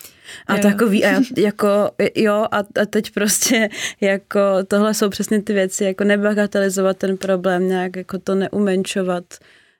A 0.47 0.55
jo. 0.55 0.61
takový, 0.61 1.05
a 1.05 1.21
jako, 1.37 1.91
jo, 2.15 2.45
a, 2.51 2.57
a 2.57 2.85
teď 2.89 3.11
prostě, 3.11 3.69
jako, 4.01 4.39
tohle 4.67 4.93
jsou 4.93 5.09
přesně 5.09 5.41
ty 5.41 5.53
věci, 5.53 5.83
jako 5.83 6.03
nebagatelizovat 6.03 6.97
ten 6.97 7.17
problém, 7.17 7.67
nějak 7.67 7.95
jako 7.95 8.17
to 8.19 8.35
neumenčovat, 8.35 9.23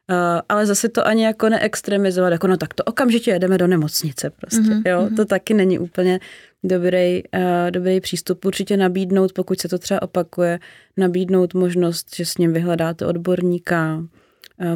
uh, 0.10 0.16
ale 0.50 0.66
zase 0.66 0.90
to 0.90 1.08
ani 1.08 1.24
jako 1.24 1.50
neextremizovat, 1.50 2.32
jako 2.32 2.48
no 2.48 2.58
tak 2.58 2.74
to 2.74 2.84
okamžitě 2.84 3.32
jedeme 3.32 3.58
do 3.58 3.68
nemocnice 3.68 4.30
prostě, 4.30 4.62
mm-hmm, 4.62 4.90
jo, 4.90 5.02
mm-hmm. 5.02 5.16
to 5.16 5.26
taky 5.26 5.54
není 5.54 5.80
úplně 5.80 6.20
dobrý, 6.64 7.24
uh, 7.24 7.72
dobrý 7.72 8.02
přístup. 8.02 8.46
Určitě 8.46 8.78
nabídnout, 8.78 9.34
pokud 9.34 9.60
se 9.60 9.70
to 9.70 9.78
třeba 9.78 10.02
opakuje, 10.02 10.60
nabídnout 10.98 11.54
možnost, 11.54 12.16
že 12.16 12.26
s 12.26 12.38
ním 12.38 12.54
vyhledáte 12.54 13.06
odborníka, 13.06 14.04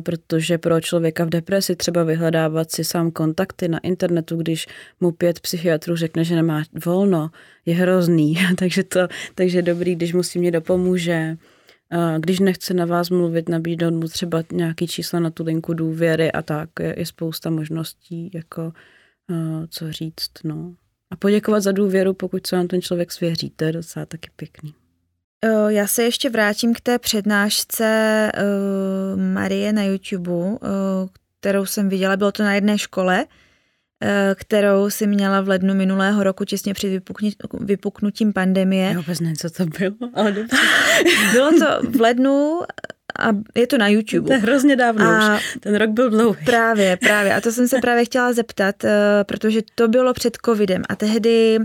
protože 0.04 0.58
pro 0.58 0.82
člověka 0.82 1.26
v 1.26 1.30
depresi 1.30 1.76
třeba 1.76 2.04
vyhledávat 2.04 2.72
si 2.72 2.84
sám 2.84 3.12
kontakty 3.12 3.68
na 3.68 3.80
internetu, 3.80 4.38
když 4.38 4.68
mu 5.00 5.12
pět 5.12 5.40
psychiatrů 5.40 5.96
řekne, 5.96 6.24
že 6.24 6.36
nemá 6.36 6.64
volno, 6.86 7.30
je 7.66 7.76
hrozný. 7.76 8.36
takže 8.58 8.84
to, 8.84 9.00
takže 9.36 9.62
dobrý, 9.62 9.96
když 9.96 10.14
mu 10.14 10.24
s 10.24 10.30
tím 10.30 10.42
někdo 10.42 10.62
pomůže. 10.62 11.38
Když 12.20 12.40
nechce 12.40 12.74
na 12.74 12.86
vás 12.86 13.10
mluvit, 13.10 13.50
nabídnout 13.50 13.94
mu 13.94 14.08
třeba 14.08 14.44
nějaký 14.52 14.88
čísla 14.88 15.20
na 15.20 15.30
tu 15.30 15.44
linku 15.44 15.74
důvěry 15.74 16.32
a 16.32 16.42
tak. 16.42 16.70
Je, 16.80 16.96
je 16.98 17.06
spousta 17.06 17.50
možností, 17.50 18.32
jako 18.34 18.72
co 19.70 19.92
říct. 19.92 20.32
No. 20.44 20.74
A 21.12 21.16
poděkovat 21.16 21.64
za 21.64 21.72
důvěru, 21.72 22.14
pokud 22.14 22.48
se 22.48 22.56
vám 22.56 22.68
ten 22.68 22.82
člověk 22.82 23.12
svěří, 23.12 23.54
to 23.56 23.66
je 23.66 23.72
docela 23.72 24.06
taky 24.06 24.30
pěkný. 24.36 24.74
Já 25.68 25.88
se 25.88 26.04
ještě 26.04 26.30
vrátím 26.30 26.74
k 26.74 26.82
té 26.82 27.00
přednášce 27.00 28.32
Marie 29.16 29.74
na 29.74 29.84
YouTube, 29.84 30.58
kterou 31.40 31.66
jsem 31.66 31.90
viděla, 31.90 32.18
bylo 32.18 32.32
to 32.32 32.44
na 32.44 32.54
jedné 32.54 32.78
škole, 32.78 33.26
kterou 34.36 34.90
si 34.90 35.08
měla 35.08 35.42
v 35.42 35.48
lednu 35.48 35.74
minulého 35.74 36.24
roku, 36.24 36.46
těsně 36.46 36.74
před 36.74 37.04
vypuknutím 37.60 38.34
pandemie. 38.34 38.88
Já 38.88 39.00
vůbec 39.00 39.20
nevím, 39.20 39.36
co 39.36 39.50
to 39.50 39.66
bylo, 39.66 40.10
ale 40.14 40.32
dobře. 40.32 40.58
bylo 41.32 41.52
to 41.52 41.90
v 41.90 42.02
lednu 42.02 42.60
a 43.20 43.30
je 43.56 43.68
to 43.68 43.78
na 43.78 43.88
YouTube. 43.88 44.28
To 44.28 44.34
je 44.34 44.40
hrozně 44.40 44.76
dávno 44.76 45.06
a 45.06 45.36
už. 45.36 45.58
Ten 45.60 45.76
rok 45.76 45.90
byl 45.90 46.10
dlouhý. 46.10 46.46
Právě, 46.46 46.98
právě. 46.98 47.36
A 47.36 47.42
to 47.42 47.52
jsem 47.52 47.68
se 47.68 47.78
právě 47.82 48.06
chtěla 48.06 48.34
zeptat, 48.34 48.76
protože 49.24 49.62
to 49.76 49.88
bylo 49.88 50.14
před 50.14 50.38
covidem 50.46 50.84
a 50.90 50.96
tehdy 50.96 51.60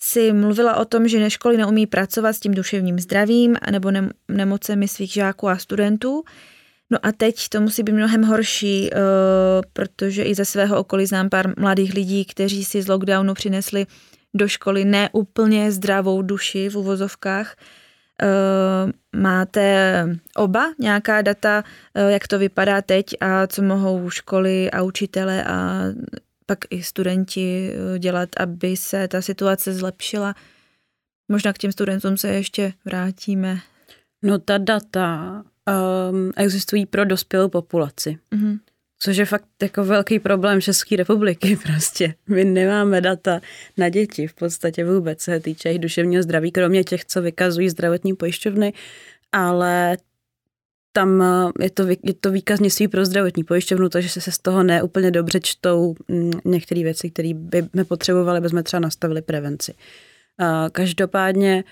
si 0.00 0.32
mluvila 0.32 0.76
o 0.76 0.84
tom, 0.84 1.08
že 1.08 1.30
školy 1.30 1.56
neumí 1.56 1.86
pracovat 1.86 2.32
s 2.32 2.40
tím 2.40 2.54
duševním 2.54 2.98
zdravím 2.98 3.56
nebo 3.70 3.90
ne- 3.90 4.10
nemocemi 4.28 4.88
svých 4.88 5.12
žáků 5.12 5.48
a 5.48 5.58
studentů. 5.58 6.22
No 6.90 6.98
a 7.02 7.12
teď 7.12 7.48
to 7.48 7.60
musí 7.60 7.82
být 7.82 7.92
mnohem 7.92 8.22
horší, 8.22 8.90
uh, 8.92 8.98
protože 9.72 10.22
i 10.22 10.34
ze 10.34 10.44
svého 10.44 10.78
okolí 10.78 11.06
znám 11.06 11.28
pár 11.28 11.60
mladých 11.60 11.94
lidí, 11.94 12.24
kteří 12.24 12.64
si 12.64 12.82
z 12.82 12.88
lockdownu 12.88 13.34
přinesli 13.34 13.86
do 14.34 14.48
školy 14.48 14.84
neúplně 14.84 15.72
zdravou 15.72 16.22
duši 16.22 16.68
v 16.68 16.76
uvozovkách. 16.76 17.56
Uh, 18.22 19.20
máte 19.20 20.04
oba 20.36 20.72
nějaká 20.78 21.22
data, 21.22 21.64
uh, 21.94 22.10
jak 22.10 22.28
to 22.28 22.38
vypadá 22.38 22.82
teď 22.82 23.06
a 23.20 23.46
co 23.46 23.62
mohou 23.62 24.10
školy 24.10 24.70
a 24.70 24.82
učitele 24.82 25.44
a 25.44 25.84
pak 26.50 26.58
i 26.70 26.82
studenti 26.82 27.72
eh, 27.72 27.98
dělat, 27.98 28.28
aby 28.36 28.76
se 28.76 29.08
ta 29.08 29.22
situace 29.22 29.74
zlepšila. 29.74 30.34
Možná 31.28 31.52
k 31.52 31.58
těm 31.58 31.72
studentům 31.72 32.16
se 32.16 32.28
ještě 32.28 32.72
vrátíme. 32.84 33.58
No 34.22 34.38
ta 34.38 34.58
data 34.58 35.42
um, 36.10 36.32
existují 36.36 36.86
pro 36.86 37.04
dospělou 37.04 37.48
populaci. 37.48 38.18
Mm-hmm. 38.32 38.58
Což 39.02 39.16
je 39.16 39.24
fakt 39.24 39.44
jako 39.62 39.84
velký 39.84 40.18
problém 40.18 40.60
České 40.60 40.96
republiky 40.96 41.58
prostě. 41.62 42.14
My 42.28 42.44
nemáme 42.44 43.00
data 43.00 43.40
na 43.76 43.88
děti 43.88 44.26
v 44.26 44.34
podstatě 44.34 44.84
vůbec, 44.84 45.20
se 45.20 45.40
týče 45.40 45.68
jejich 45.68 45.80
duševního 45.80 46.22
zdraví, 46.22 46.52
kromě 46.52 46.84
těch, 46.84 47.04
co 47.04 47.22
vykazují 47.22 47.68
zdravotní 47.68 48.14
pojišťovny, 48.14 48.72
ale 49.32 49.96
tam 50.92 51.22
eh, 51.22 51.64
je 51.64 51.70
to, 51.70 51.86
je 51.88 52.14
to 52.20 52.30
výkaznictví 52.30 52.88
pro 52.88 53.04
zdravotní 53.04 53.44
pojišťovnu, 53.44 53.88
takže 53.88 54.08
se, 54.08 54.20
se 54.20 54.32
z 54.32 54.38
toho 54.38 54.62
neúplně 54.62 55.10
dobře 55.10 55.40
čtou 55.40 55.94
mm, 56.08 56.32
některé 56.44 56.82
věci, 56.82 57.10
které 57.10 57.34
by 57.34 57.62
jsme 57.62 57.84
potřebovali, 57.84 58.38
aby 58.38 58.48
jsme 58.48 58.62
třeba 58.62 58.80
nastavili 58.80 59.22
prevenci. 59.22 59.74
Každopádně, 60.72 61.64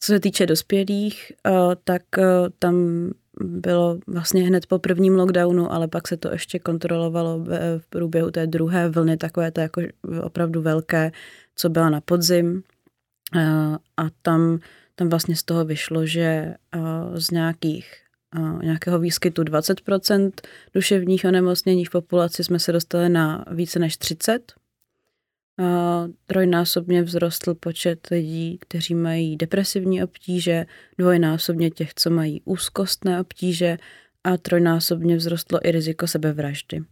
co 0.00 0.12
se 0.12 0.20
týče 0.20 0.46
dospělých, 0.46 1.32
eh, 1.46 1.50
tak 1.84 2.02
eh, 2.18 2.22
tam 2.58 3.10
bylo 3.40 3.98
vlastně 4.06 4.42
hned 4.42 4.66
po 4.66 4.78
prvním 4.78 5.14
lockdownu, 5.14 5.72
ale 5.72 5.88
pak 5.88 6.08
se 6.08 6.16
to 6.16 6.32
ještě 6.32 6.58
kontrolovalo 6.58 7.44
v 7.78 7.86
průběhu 7.90 8.30
té 8.30 8.46
druhé 8.46 8.88
vlny, 8.88 9.16
takové 9.16 9.50
to 9.50 9.60
jako 9.60 9.82
opravdu 10.22 10.62
velké, 10.62 11.12
co 11.56 11.68
byla 11.68 11.90
na 11.90 12.00
podzim. 12.00 12.62
A 13.96 14.06
tam, 14.22 14.58
tam 14.94 15.08
vlastně 15.08 15.36
z 15.36 15.42
toho 15.42 15.64
vyšlo, 15.64 16.06
že 16.06 16.54
z 17.14 17.30
nějakých 17.30 17.94
nějakého 18.62 18.98
výskytu 18.98 19.42
20% 19.42 20.30
duševních 20.74 21.24
onemocnění 21.24 21.84
v 21.84 21.90
populaci 21.90 22.44
jsme 22.44 22.58
se 22.58 22.72
dostali 22.72 23.08
na 23.08 23.44
více 23.50 23.78
než 23.78 23.96
30. 23.96 24.52
Trojnásobně 26.26 27.04
vzrostl 27.04 27.54
počet 27.54 28.06
lidí, 28.10 28.58
kteří 28.60 28.94
mají 28.94 29.36
depresivní 29.36 30.04
obtíže, 30.04 30.66
dvojnásobně 30.98 31.70
těch, 31.70 31.94
co 31.94 32.10
mají 32.10 32.42
úzkostné 32.44 33.20
obtíže 33.20 33.78
a 34.24 34.36
trojnásobně 34.36 35.18
vzrostlo 35.18 35.66
i 35.66 35.70
riziko 35.70 36.06
sebevraždy. 36.06 36.82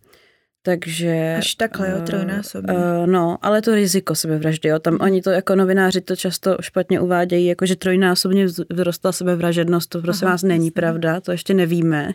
Takže... 0.63 1.35
Až 1.39 1.55
takhle, 1.55 1.91
jo, 1.91 2.01
trojnásobně. 2.07 2.75
Uh, 2.75 3.07
no, 3.07 3.39
ale 3.43 3.63
to 3.63 3.75
riziko 3.75 4.15
sebevraždy, 4.15 4.69
jo. 4.69 4.79
Tam 4.79 4.99
oni 5.01 5.23
to 5.23 5.31
jako 5.31 5.55
novináři 5.55 6.01
to 6.01 6.17
často 6.17 6.57
špatně 6.61 7.01
uvádějí, 7.01 7.47
jako 7.47 7.67
že 7.67 7.77
trojnásobně 7.77 8.47
vyrostla 8.71 9.13
sebevražednost, 9.13 9.91
to 9.91 10.03
prosím 10.03 10.27
Aha, 10.27 10.35
vás 10.35 10.43
není 10.43 10.67
jasný. 10.67 10.71
pravda, 10.71 11.21
to 11.21 11.33
ještě 11.33 11.55
nevíme. 11.55 12.13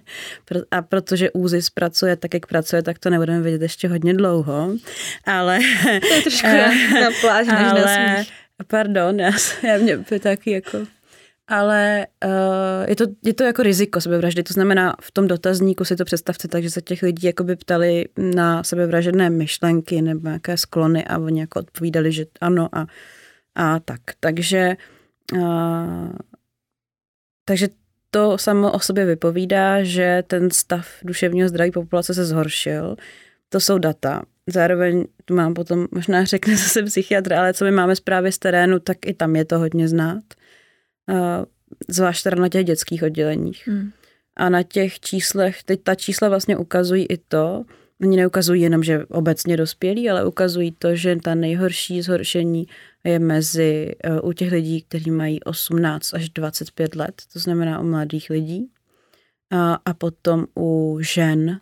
A 0.72 0.82
protože 0.82 1.32
ÚZIS 1.32 1.70
pracuje 1.70 2.16
tak, 2.16 2.34
jak 2.34 2.46
pracuje, 2.46 2.84
tak 2.84 3.00
to 3.00 3.10
nebudeme 3.10 3.42
vědět 3.42 3.62
ještě 3.62 3.88
hodně 3.88 4.14
dlouho. 4.14 4.70
Ale... 5.26 5.60
To 5.84 6.14
je 6.14 6.22
trošku 6.22 6.48
na 7.02 7.10
pláž, 7.22 7.48
než 7.48 7.58
ale, 7.60 7.82
na 7.82 7.88
smích. 7.88 8.34
Pardon, 8.68 9.20
já, 9.20 9.32
já 9.64 9.78
mě 9.78 9.98
taky 10.20 10.52
jako 10.52 10.78
ale 11.48 12.08
uh, 12.26 12.90
je, 12.90 12.96
to, 12.96 13.06
je 13.24 13.34
to 13.34 13.44
jako 13.44 13.64
riziko 13.64 14.02
sebevraždy. 14.02 14.44
To 14.44 14.54
znamená, 14.54 14.96
v 15.02 15.12
tom 15.12 15.28
dotazníku 15.28 15.86
si 15.86 15.96
to 15.96 16.06
představte 16.06 16.48
tak, 16.48 16.64
že 16.64 16.70
se 16.70 16.82
těch 16.82 17.04
lidí 17.04 17.28
jako 17.28 17.44
by 17.44 17.56
ptali 17.56 18.06
na 18.18 18.64
sebevražedné 18.64 19.30
myšlenky 19.30 20.02
nebo 20.02 20.28
nějaké 20.28 20.58
sklony 20.58 21.06
a 21.06 21.18
oni 21.18 21.40
jako 21.40 21.60
odpovídali, 21.60 22.12
že 22.12 22.26
ano 22.42 22.70
a, 22.72 22.88
a 23.56 23.80
tak. 23.80 24.02
Takže, 24.20 24.76
uh, 25.34 26.12
takže 27.46 27.68
to 28.12 28.38
samo 28.38 28.72
o 28.72 28.80
sobě 28.80 29.06
vypovídá, 29.06 29.84
že 29.84 30.24
ten 30.28 30.52
stav 30.52 30.88
duševního 31.04 31.50
zdraví 31.50 31.72
populace 31.72 32.14
se 32.14 32.26
zhoršil. 32.26 32.96
To 33.50 33.60
jsou 33.60 33.78
data. 33.78 34.24
Zároveň 34.48 35.06
tu 35.26 35.36
mám 35.36 35.54
potom, 35.54 35.88
možná 35.92 36.24
řekne 36.24 36.58
zase 36.58 36.84
psychiatr, 36.84 37.34
ale 37.34 37.54
co 37.54 37.66
my 37.66 37.72
máme 37.72 37.96
zprávy 37.96 38.32
z 38.32 38.38
terénu, 38.38 38.80
tak 38.80 38.98
i 39.06 39.14
tam 39.14 39.36
je 39.36 39.46
to 39.46 39.60
hodně 39.60 39.88
znát 39.88 40.24
zvlášť 41.90 42.24
teda 42.24 42.42
na 42.42 42.50
těch 42.50 42.66
dětských 42.66 43.04
odděleních. 43.04 43.68
Hmm. 43.68 43.92
A 44.36 44.50
na 44.50 44.64
těch 44.64 45.00
číslech, 45.00 45.64
teď 45.64 45.84
ta 45.84 45.96
čísla 45.96 46.30
vlastně 46.30 46.58
ukazují 46.58 47.06
i 47.06 47.18
to, 47.18 47.66
oni 48.02 48.18
neukazují 48.18 48.62
jenom, 48.62 48.84
že 48.84 49.06
obecně 49.06 49.58
dospělí, 49.58 50.10
ale 50.10 50.26
ukazují 50.26 50.72
to, 50.72 50.96
že 50.96 51.16
ta 51.16 51.36
nejhorší 51.36 52.02
zhoršení 52.02 52.68
je 53.04 53.20
mezi 53.20 53.96
e, 54.04 54.22
u 54.22 54.34
těch 54.34 54.52
lidí, 54.52 54.82
kteří 54.82 55.12
mají 55.12 55.44
18 55.44 56.14
až 56.14 56.30
25 56.30 56.96
let, 56.96 57.22
to 57.34 57.40
znamená 57.40 57.80
u 57.80 57.84
mladých 57.84 58.30
lidí. 58.30 58.70
A, 59.52 59.74
a 59.86 59.94
potom 59.94 60.46
u 60.58 60.98
žen, 61.02 61.60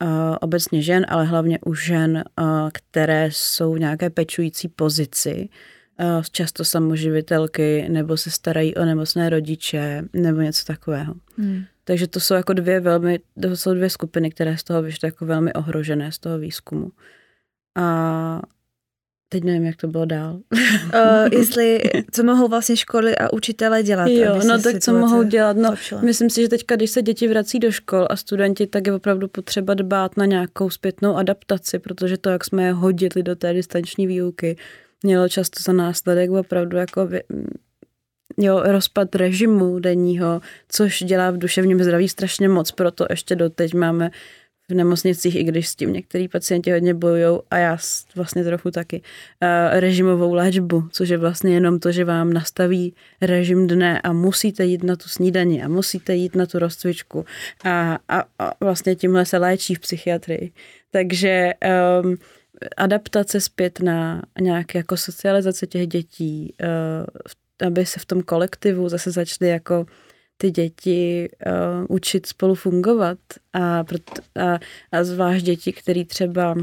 a 0.00 0.42
obecně 0.42 0.82
žen, 0.82 1.06
ale 1.08 1.24
hlavně 1.24 1.58
u 1.66 1.74
žen, 1.74 2.24
a, 2.36 2.68
které 2.72 3.28
jsou 3.32 3.74
v 3.74 3.78
nějaké 3.78 4.10
pečující 4.10 4.68
pozici, 4.68 5.48
často 6.32 6.64
samoživitelky 6.64 7.86
nebo 7.88 8.16
se 8.16 8.30
starají 8.30 8.74
o 8.74 8.84
nemocné 8.84 9.30
rodiče 9.30 10.02
nebo 10.12 10.40
něco 10.40 10.64
takového. 10.64 11.14
Hmm. 11.38 11.64
Takže 11.84 12.06
to 12.06 12.20
jsou 12.20 12.34
jako 12.34 12.52
dvě 12.52 12.80
velmi, 12.80 13.20
to 13.42 13.56
jsou 13.56 13.74
dvě 13.74 13.90
skupiny, 13.90 14.30
které 14.30 14.56
z 14.56 14.64
toho 14.64 14.82
vyšly 14.82 15.08
jako 15.08 15.26
velmi 15.26 15.52
ohrožené 15.52 16.12
z 16.12 16.18
toho 16.18 16.38
výzkumu. 16.38 16.90
A 17.76 18.42
teď 19.28 19.44
nevím, 19.44 19.64
jak 19.64 19.76
to 19.76 19.88
bylo 19.88 20.04
dál. 20.04 20.40
uh, 20.54 20.58
jestli, 21.32 21.80
co 22.10 22.24
mohou 22.24 22.48
vlastně 22.48 22.76
školy 22.76 23.18
a 23.18 23.32
učitelé 23.32 23.82
dělat? 23.82 24.06
Jo, 24.06 24.40
no 24.48 24.62
tak 24.62 24.78
co 24.80 24.92
mohou 24.92 25.22
dělat? 25.22 25.56
No, 25.56 25.68
zlepšila. 25.68 26.00
myslím 26.00 26.30
si, 26.30 26.42
že 26.42 26.48
teďka, 26.48 26.76
když 26.76 26.90
se 26.90 27.02
děti 27.02 27.28
vrací 27.28 27.58
do 27.58 27.72
škol 27.72 28.06
a 28.10 28.16
studenti, 28.16 28.66
tak 28.66 28.86
je 28.86 28.92
opravdu 28.92 29.28
potřeba 29.28 29.74
dbát 29.74 30.16
na 30.16 30.26
nějakou 30.26 30.70
zpětnou 30.70 31.16
adaptaci, 31.16 31.78
protože 31.78 32.16
to, 32.16 32.30
jak 32.30 32.44
jsme 32.44 32.62
je 32.62 32.72
hodili 32.72 33.22
do 33.22 33.36
té 33.36 33.52
distanční 33.52 34.06
výuky, 34.06 34.56
mělo 35.02 35.28
často 35.28 35.62
za 35.62 35.72
následek 35.72 36.30
opravdu 36.30 36.76
jako 36.76 37.08
jo, 38.38 38.62
rozpad 38.64 39.14
režimu 39.14 39.78
denního, 39.78 40.40
což 40.68 41.02
dělá 41.02 41.30
v 41.30 41.38
duševním 41.38 41.82
zdraví 41.82 42.08
strašně 42.08 42.48
moc, 42.48 42.70
proto 42.70 43.06
ještě 43.10 43.36
doteď 43.36 43.74
máme 43.74 44.10
v 44.70 44.74
nemocnicích, 44.74 45.36
i 45.36 45.44
když 45.44 45.68
s 45.68 45.76
tím 45.76 45.92
některý 45.92 46.28
pacienti 46.28 46.72
hodně 46.72 46.94
bojují 46.94 47.40
a 47.50 47.58
já 47.58 47.78
vlastně 48.16 48.44
trochu 48.44 48.70
taky, 48.70 49.02
režimovou 49.70 50.34
léčbu, 50.34 50.88
což 50.92 51.08
je 51.08 51.18
vlastně 51.18 51.54
jenom 51.54 51.78
to, 51.78 51.92
že 51.92 52.04
vám 52.04 52.32
nastaví 52.32 52.94
režim 53.20 53.66
dne 53.66 54.00
a 54.00 54.12
musíte 54.12 54.64
jít 54.64 54.82
na 54.82 54.96
tu 54.96 55.08
snídani 55.08 55.62
a 55.62 55.68
musíte 55.68 56.14
jít 56.14 56.36
na 56.36 56.46
tu 56.46 56.58
rozcvičku 56.58 57.24
a, 57.64 57.98
a, 58.08 58.24
a 58.38 58.52
vlastně 58.60 58.96
tímhle 58.96 59.26
se 59.26 59.38
léčí 59.38 59.74
v 59.74 59.80
psychiatrii. 59.80 60.52
Takže 60.90 61.52
um, 62.02 62.16
adaptace 62.76 63.40
zpět 63.40 63.80
na 63.80 64.22
nějaké 64.40 64.78
jako 64.78 64.96
socializace 64.96 65.66
těch 65.66 65.86
dětí, 65.86 66.54
eh, 66.60 67.66
aby 67.66 67.86
se 67.86 68.00
v 68.00 68.04
tom 68.04 68.22
kolektivu 68.22 68.88
zase 68.88 69.10
začaly 69.10 69.50
jako 69.50 69.86
ty 70.36 70.50
děti 70.50 71.28
uh, 71.46 71.96
učit 71.96 72.26
spolu 72.26 72.54
fungovat 72.54 73.18
a, 73.52 73.84
a, 74.40 74.58
a 74.92 75.04
zvlášť 75.04 75.44
děti, 75.44 75.72
které 75.72 76.04
třeba 76.04 76.54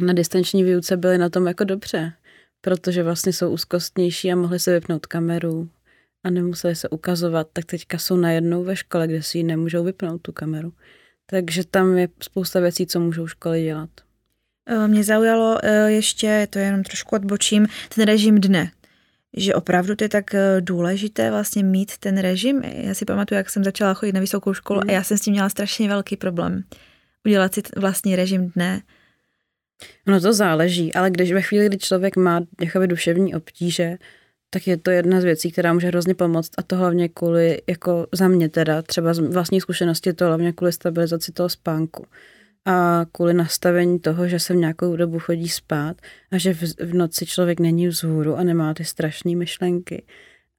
na 0.00 0.12
distanční 0.12 0.64
výuce 0.64 0.96
byly 0.96 1.18
na 1.18 1.28
tom 1.28 1.46
jako 1.46 1.64
dobře, 1.64 2.12
protože 2.60 3.02
vlastně 3.02 3.32
jsou 3.32 3.50
úzkostnější 3.50 4.32
a 4.32 4.36
mohli 4.36 4.58
se 4.58 4.72
vypnout 4.72 5.06
kameru 5.06 5.68
a 6.24 6.30
nemuseli 6.30 6.76
se 6.76 6.88
ukazovat, 6.88 7.48
tak 7.52 7.64
teďka 7.64 7.98
jsou 7.98 8.16
najednou 8.16 8.64
ve 8.64 8.76
škole, 8.76 9.06
kde 9.06 9.22
si 9.22 9.38
ji 9.38 9.44
nemůžou 9.44 9.84
vypnout 9.84 10.22
tu 10.22 10.32
kameru. 10.32 10.72
Takže 11.26 11.64
tam 11.64 11.98
je 11.98 12.08
spousta 12.22 12.60
věcí, 12.60 12.86
co 12.86 13.00
můžou 13.00 13.26
školy 13.26 13.62
dělat. 13.62 13.90
Eh, 14.70 14.88
mě 14.88 15.04
zaujalo 15.04 15.58
eh, 15.62 15.90
ještě, 15.90 16.46
to 16.50 16.58
je 16.58 16.64
jenom 16.64 16.82
trošku 16.82 17.16
odbočím, 17.16 17.66
ten 17.94 18.04
režim 18.04 18.40
dne. 18.40 18.70
Že 19.36 19.54
opravdu 19.54 19.96
to 19.96 20.04
je 20.04 20.08
tak 20.08 20.34
eh, 20.34 20.60
důležité 20.60 21.30
vlastně 21.30 21.64
mít 21.64 21.98
ten 21.98 22.18
režim. 22.18 22.62
Já 22.64 22.94
si 22.94 23.04
pamatuju, 23.04 23.36
jak 23.36 23.50
jsem 23.50 23.64
začala 23.64 23.94
chodit 23.94 24.12
na 24.12 24.20
vysokou 24.20 24.54
školu 24.54 24.80
mm. 24.84 24.90
a 24.90 24.92
já 24.92 25.02
jsem 25.02 25.18
s 25.18 25.20
tím 25.20 25.32
měla 25.32 25.48
strašně 25.48 25.88
velký 25.88 26.16
problém. 26.16 26.62
Udělat 27.26 27.54
si 27.54 27.62
vlastní 27.76 28.16
režim 28.16 28.52
dne. 28.54 28.82
No 30.06 30.20
to 30.20 30.32
záleží, 30.32 30.94
ale 30.94 31.10
když 31.10 31.32
ve 31.32 31.42
chvíli, 31.42 31.66
kdy 31.66 31.78
člověk 31.78 32.16
má 32.16 32.40
jakoby 32.60 32.88
duševní 32.88 33.34
obtíže, 33.34 33.96
tak 34.50 34.66
je 34.66 34.76
to 34.76 34.90
jedna 34.90 35.20
z 35.20 35.24
věcí, 35.24 35.52
která 35.52 35.72
může 35.72 35.86
hrozně 35.86 36.14
pomoct 36.14 36.50
a 36.58 36.62
to 36.62 36.76
hlavně 36.76 37.08
kvůli, 37.08 37.62
jako 37.68 38.06
za 38.12 38.28
mě 38.28 38.48
teda, 38.48 38.82
třeba 38.82 39.14
z 39.14 39.18
vlastní 39.18 39.60
zkušenosti, 39.60 40.12
to 40.12 40.26
hlavně 40.26 40.52
kvůli 40.52 40.72
stabilizaci 40.72 41.32
toho 41.32 41.48
spánku 41.48 42.06
a 42.64 43.06
kvůli 43.12 43.34
nastavení 43.34 44.00
toho, 44.00 44.28
že 44.28 44.38
se 44.38 44.52
v 44.52 44.56
nějakou 44.56 44.96
dobu 44.96 45.18
chodí 45.18 45.48
spát 45.48 45.96
a 46.30 46.38
že 46.38 46.54
v, 46.54 46.62
v 46.62 46.94
noci 46.94 47.26
člověk 47.26 47.60
není 47.60 47.88
vzhůru 47.88 48.36
a 48.36 48.42
nemá 48.42 48.74
ty 48.74 48.84
strašné 48.84 49.36
myšlenky 49.36 50.02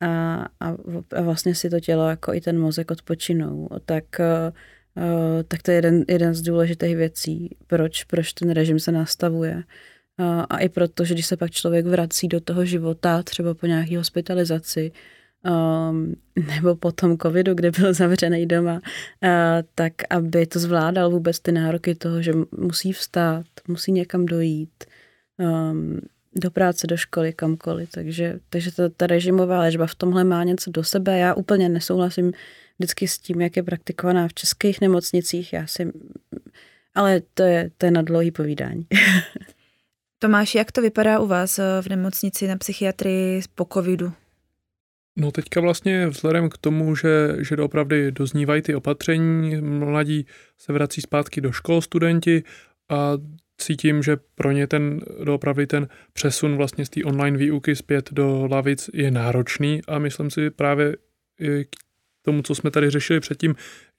a, 0.01 0.45
a, 0.59 0.77
a 1.15 1.21
vlastně 1.21 1.55
si 1.55 1.69
to 1.69 1.79
tělo 1.79 2.09
jako 2.09 2.33
i 2.33 2.41
ten 2.41 2.59
mozek 2.59 2.91
odpočinou, 2.91 3.69
tak, 3.85 4.03
uh, 4.19 5.03
tak 5.47 5.61
to 5.61 5.71
je 5.71 5.77
jeden, 5.77 6.05
jeden 6.07 6.33
z 6.33 6.41
důležitých 6.41 6.95
věcí, 6.95 7.55
proč, 7.67 8.03
proč 8.03 8.33
ten 8.33 8.49
režim 8.49 8.79
se 8.79 8.91
nastavuje. 8.91 9.55
Uh, 9.55 10.45
a 10.49 10.57
i 10.57 10.69
proto, 10.69 11.05
že 11.05 11.13
když 11.13 11.25
se 11.25 11.37
pak 11.37 11.51
člověk 11.51 11.85
vrací 11.85 12.27
do 12.27 12.41
toho 12.41 12.65
života, 12.65 13.23
třeba 13.23 13.53
po 13.53 13.65
nějaké 13.65 13.97
hospitalizaci, 13.97 14.91
um, 15.43 16.15
nebo 16.57 16.75
po 16.75 16.91
tom 16.91 17.17
covidu, 17.17 17.53
kde 17.53 17.71
byl 17.71 17.93
zavřený 17.93 18.45
doma, 18.45 18.81
tak 19.75 19.93
aby 20.09 20.45
to 20.45 20.59
zvládal 20.59 21.09
vůbec 21.09 21.39
ty 21.39 21.51
nároky 21.51 21.95
toho, 21.95 22.21
že 22.21 22.33
musí 22.57 22.93
vstát, 22.93 23.45
musí 23.67 23.91
někam 23.91 24.25
dojít, 24.25 24.83
um, 25.37 25.99
do 26.35 26.51
práce, 26.51 26.87
do 26.87 26.97
školy, 26.97 27.33
kamkoliv. 27.33 27.89
Takže, 27.91 28.39
takže 28.49 28.71
ta, 28.71 28.89
ta 28.89 29.07
režimová 29.07 29.59
léčba 29.59 29.87
v 29.87 29.95
tomhle 29.95 30.23
má 30.23 30.43
něco 30.43 30.71
do 30.71 30.83
sebe. 30.83 31.17
Já 31.17 31.33
úplně 31.33 31.69
nesouhlasím 31.69 32.31
vždycky 32.79 33.07
s 33.07 33.17
tím, 33.17 33.41
jak 33.41 33.57
je 33.57 33.63
praktikovaná 33.63 34.27
v 34.27 34.33
českých 34.33 34.81
nemocnicích. 34.81 35.53
Já 35.53 35.67
si, 35.67 35.91
ale 36.95 37.21
to 37.33 37.43
je, 37.43 37.71
to 37.77 37.85
je 37.85 37.91
na 37.91 38.01
dlouhý 38.01 38.31
povídání. 38.31 38.87
Tomáš, 40.19 40.55
jak 40.55 40.71
to 40.71 40.81
vypadá 40.81 41.19
u 41.19 41.27
vás 41.27 41.59
eh, 41.59 41.63
v 41.81 41.87
nemocnici 41.87 42.47
na 42.47 42.57
psychiatrii 42.57 43.41
po 43.55 43.65
covidu? 43.73 44.13
No 45.15 45.31
teďka 45.31 45.61
vlastně 45.61 46.07
vzhledem 46.07 46.49
k 46.49 46.57
tomu, 46.57 46.95
že, 46.95 47.35
že 47.39 47.55
doopravdy 47.55 48.11
doznívají 48.11 48.61
ty 48.61 48.75
opatření, 48.75 49.61
mladí 49.61 50.25
se 50.57 50.73
vrací 50.73 51.01
zpátky 51.01 51.41
do 51.41 51.51
škol 51.51 51.81
studenti 51.81 52.43
a 52.89 53.11
cítím, 53.57 54.03
že 54.03 54.17
pro 54.35 54.51
ně 54.51 54.67
ten 54.67 55.01
doopravdy 55.23 55.67
ten 55.67 55.87
přesun 56.13 56.57
vlastně 56.57 56.85
z 56.85 56.89
té 56.89 57.03
online 57.03 57.37
výuky 57.37 57.75
zpět 57.75 58.09
do 58.13 58.47
lavic 58.51 58.89
je 58.93 59.11
náročný 59.11 59.81
a 59.87 59.99
myslím 59.99 60.29
si 60.29 60.49
právě 60.49 60.95
k 61.63 61.75
tomu, 62.21 62.41
co 62.41 62.55
jsme 62.55 62.71
tady 62.71 62.89
řešili 62.89 63.19
předtím, 63.19 63.55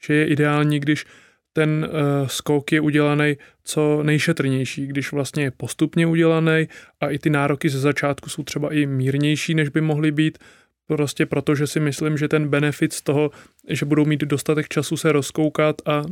že 0.07 0.14
je 0.14 0.27
ideální, 0.27 0.81
když 0.81 1.05
ten 1.53 1.88
uh, 1.90 2.29
skok 2.29 2.72
je 2.72 2.81
udělaný 2.81 3.37
co 3.64 4.03
nejšetrnější, 4.03 4.87
když 4.87 5.12
vlastně 5.12 5.42
je 5.42 5.51
postupně 5.51 6.07
udělaný 6.07 6.68
a 7.01 7.11
i 7.11 7.18
ty 7.18 7.31
nároky 7.31 7.68
ze 7.68 7.81
začátku 7.81 8.31
jsou 8.31 8.42
třeba 8.42 8.75
i 8.75 8.87
mírnější, 8.87 9.55
než 9.55 9.68
by 9.68 9.81
mohly 9.81 10.12
být, 10.12 10.38
Prostě 10.87 11.27
proto, 11.27 11.55
že 11.55 11.66
si 11.66 11.81
myslím, 11.81 12.18
že 12.18 12.29
ten 12.29 12.49
benefit 12.49 12.92
z 12.92 13.03
toho, 13.03 13.31
že 13.68 13.87
budou 13.87 14.05
mít 14.05 14.21
dostatek 14.21 14.68
času 14.68 14.97
se 14.97 15.12
rozkoukat 15.12 15.77
a 15.88 16.03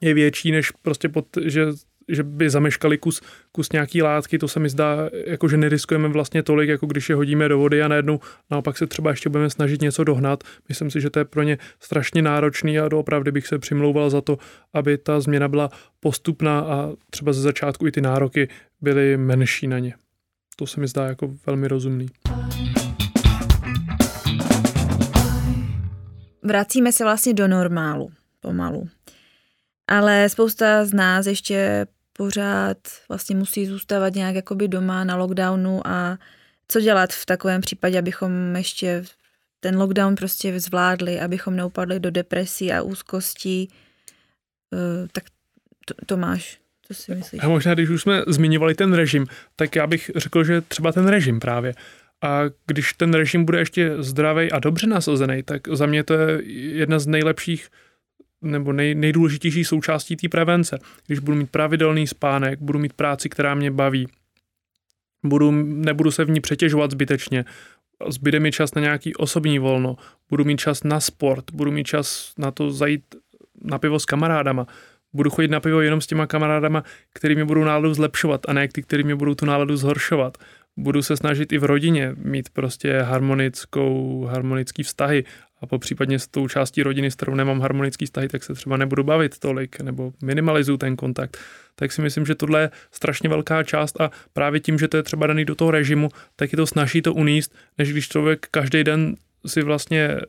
je 0.00 0.14
větší, 0.14 0.52
než 0.52 0.70
prostě 0.70 1.08
pod, 1.08 1.26
že 1.44 1.66
že 2.08 2.22
by 2.22 2.50
zameškali 2.50 2.98
kus, 2.98 3.20
kus 3.52 3.72
nějaký 3.72 4.02
látky, 4.02 4.38
to 4.38 4.48
se 4.48 4.60
mi 4.60 4.68
zdá, 4.68 5.10
jako 5.26 5.48
že 5.48 5.56
neriskujeme 5.56 6.08
vlastně 6.08 6.42
tolik, 6.42 6.68
jako 6.68 6.86
když 6.86 7.08
je 7.08 7.14
hodíme 7.14 7.48
do 7.48 7.58
vody 7.58 7.82
a 7.82 7.88
najednou 7.88 8.20
naopak 8.50 8.78
se 8.78 8.86
třeba 8.86 9.10
ještě 9.10 9.28
budeme 9.28 9.50
snažit 9.50 9.82
něco 9.82 10.04
dohnat. 10.04 10.44
Myslím 10.68 10.90
si, 10.90 11.00
že 11.00 11.10
to 11.10 11.18
je 11.18 11.24
pro 11.24 11.42
ně 11.42 11.58
strašně 11.80 12.22
náročný 12.22 12.78
a 12.78 12.88
doopravdy 12.88 13.32
bych 13.32 13.46
se 13.46 13.58
přimlouval 13.58 14.10
za 14.10 14.20
to, 14.20 14.38
aby 14.72 14.98
ta 14.98 15.20
změna 15.20 15.48
byla 15.48 15.70
postupná 16.00 16.60
a 16.60 16.92
třeba 17.10 17.32
ze 17.32 17.40
začátku 17.40 17.86
i 17.86 17.92
ty 17.92 18.00
nároky 18.00 18.48
byly 18.80 19.16
menší 19.16 19.66
na 19.66 19.78
ně. 19.78 19.94
To 20.56 20.66
se 20.66 20.80
mi 20.80 20.88
zdá 20.88 21.06
jako 21.06 21.34
velmi 21.46 21.68
rozumný. 21.68 22.06
Vracíme 26.46 26.92
se 26.92 27.04
vlastně 27.04 27.34
do 27.34 27.48
normálu 27.48 28.12
pomalu. 28.40 28.88
Ale 29.88 30.28
spousta 30.28 30.84
z 30.84 30.92
nás 30.92 31.26
ještě 31.26 31.86
pořád 32.12 32.76
vlastně 33.08 33.36
musí 33.36 33.66
zůstávat 33.66 34.14
nějak 34.14 34.34
jakoby 34.34 34.68
doma 34.68 35.04
na 35.04 35.16
lockdownu 35.16 35.86
a 35.86 36.18
co 36.68 36.80
dělat 36.80 37.12
v 37.12 37.26
takovém 37.26 37.60
případě, 37.60 37.98
abychom 37.98 38.56
ještě 38.56 39.04
ten 39.60 39.78
lockdown 39.78 40.14
prostě 40.14 40.60
zvládli, 40.60 41.20
abychom 41.20 41.56
neupadli 41.56 42.00
do 42.00 42.10
depresí 42.10 42.72
a 42.72 42.82
úzkostí. 42.82 43.68
Uh, 44.72 45.08
tak 45.12 45.24
to, 45.84 45.94
Tomáš, 46.06 46.58
co 46.86 46.94
si 46.94 47.14
myslíš? 47.14 47.42
A 47.44 47.48
možná, 47.48 47.74
když 47.74 47.88
už 47.88 48.02
jsme 48.02 48.22
zmiňovali 48.26 48.74
ten 48.74 48.92
režim, 48.92 49.26
tak 49.56 49.76
já 49.76 49.86
bych 49.86 50.10
řekl, 50.16 50.44
že 50.44 50.60
třeba 50.60 50.92
ten 50.92 51.08
režim 51.08 51.40
právě. 51.40 51.74
A 52.22 52.40
když 52.66 52.92
ten 52.92 53.14
režim 53.14 53.44
bude 53.44 53.58
ještě 53.58 54.02
zdravý 54.02 54.52
a 54.52 54.58
dobře 54.58 54.86
nasazený, 54.86 55.42
tak 55.42 55.68
za 55.68 55.86
mě 55.86 56.04
to 56.04 56.14
je 56.14 56.42
jedna 56.52 56.98
z 56.98 57.06
nejlepších 57.06 57.68
nebo 58.42 58.72
nej, 58.72 58.94
nejdůležitější 58.94 59.64
součástí 59.64 60.16
té 60.16 60.28
prevence. 60.28 60.78
Když 61.06 61.18
budu 61.18 61.36
mít 61.36 61.50
pravidelný 61.50 62.06
spánek, 62.06 62.60
budu 62.60 62.78
mít 62.78 62.92
práci, 62.92 63.28
která 63.28 63.54
mě 63.54 63.70
baví, 63.70 64.08
budu, 65.24 65.50
nebudu 65.62 66.10
se 66.10 66.24
v 66.24 66.30
ní 66.30 66.40
přetěžovat 66.40 66.90
zbytečně, 66.90 67.44
zbyde 68.08 68.40
mi 68.40 68.52
čas 68.52 68.74
na 68.74 68.82
nějaký 68.82 69.16
osobní 69.16 69.58
volno, 69.58 69.96
budu 70.30 70.44
mít 70.44 70.60
čas 70.60 70.84
na 70.84 71.00
sport, 71.00 71.44
budu 71.52 71.72
mít 71.72 71.86
čas 71.86 72.32
na 72.38 72.50
to 72.50 72.70
zajít 72.70 73.04
na 73.62 73.78
pivo 73.78 73.98
s 73.98 74.04
kamarádama, 74.04 74.66
budu 75.12 75.30
chodit 75.30 75.50
na 75.50 75.60
pivo 75.60 75.80
jenom 75.80 76.00
s 76.00 76.06
těma 76.06 76.26
kamarádama, 76.26 76.84
který 77.12 77.34
mě 77.34 77.44
budou 77.44 77.64
náladu 77.64 77.94
zlepšovat 77.94 78.40
a 78.48 78.52
ne 78.52 78.68
ty, 78.68 78.82
který 78.82 79.04
mě 79.04 79.14
budou 79.14 79.34
tu 79.34 79.46
náladu 79.46 79.76
zhoršovat. 79.76 80.38
Budu 80.76 81.02
se 81.02 81.16
snažit 81.16 81.52
i 81.52 81.58
v 81.58 81.64
rodině 81.64 82.14
mít 82.16 82.48
prostě 82.50 82.98
harmonickou, 83.00 84.24
harmonický 84.24 84.82
vztahy 84.82 85.24
a 85.60 85.66
po 85.66 85.78
případně 85.78 86.18
s 86.18 86.28
tou 86.28 86.48
částí 86.48 86.82
rodiny, 86.82 87.10
s 87.10 87.14
kterou 87.14 87.34
nemám 87.34 87.60
harmonický 87.60 88.06
vztahy, 88.06 88.28
tak 88.28 88.42
se 88.42 88.54
třeba 88.54 88.76
nebudu 88.76 89.04
bavit 89.04 89.38
tolik 89.38 89.80
nebo 89.80 90.12
minimalizuju 90.22 90.78
ten 90.78 90.96
kontakt. 90.96 91.38
Tak 91.74 91.92
si 91.92 92.02
myslím, 92.02 92.26
že 92.26 92.34
tohle 92.34 92.60
je 92.60 92.70
strašně 92.92 93.28
velká 93.28 93.62
část 93.62 94.00
a 94.00 94.10
právě 94.32 94.60
tím, 94.60 94.78
že 94.78 94.88
to 94.88 94.96
je 94.96 95.02
třeba 95.02 95.26
daný 95.26 95.44
do 95.44 95.54
toho 95.54 95.70
režimu, 95.70 96.08
tak 96.36 96.52
je 96.52 96.56
to 96.56 96.66
snaží 96.66 97.02
to 97.02 97.14
uníst, 97.14 97.54
než 97.78 97.92
když 97.92 98.08
člověk 98.08 98.46
každý 98.50 98.84
den 98.84 99.16
si 99.46 99.62
vlastně 99.62 100.20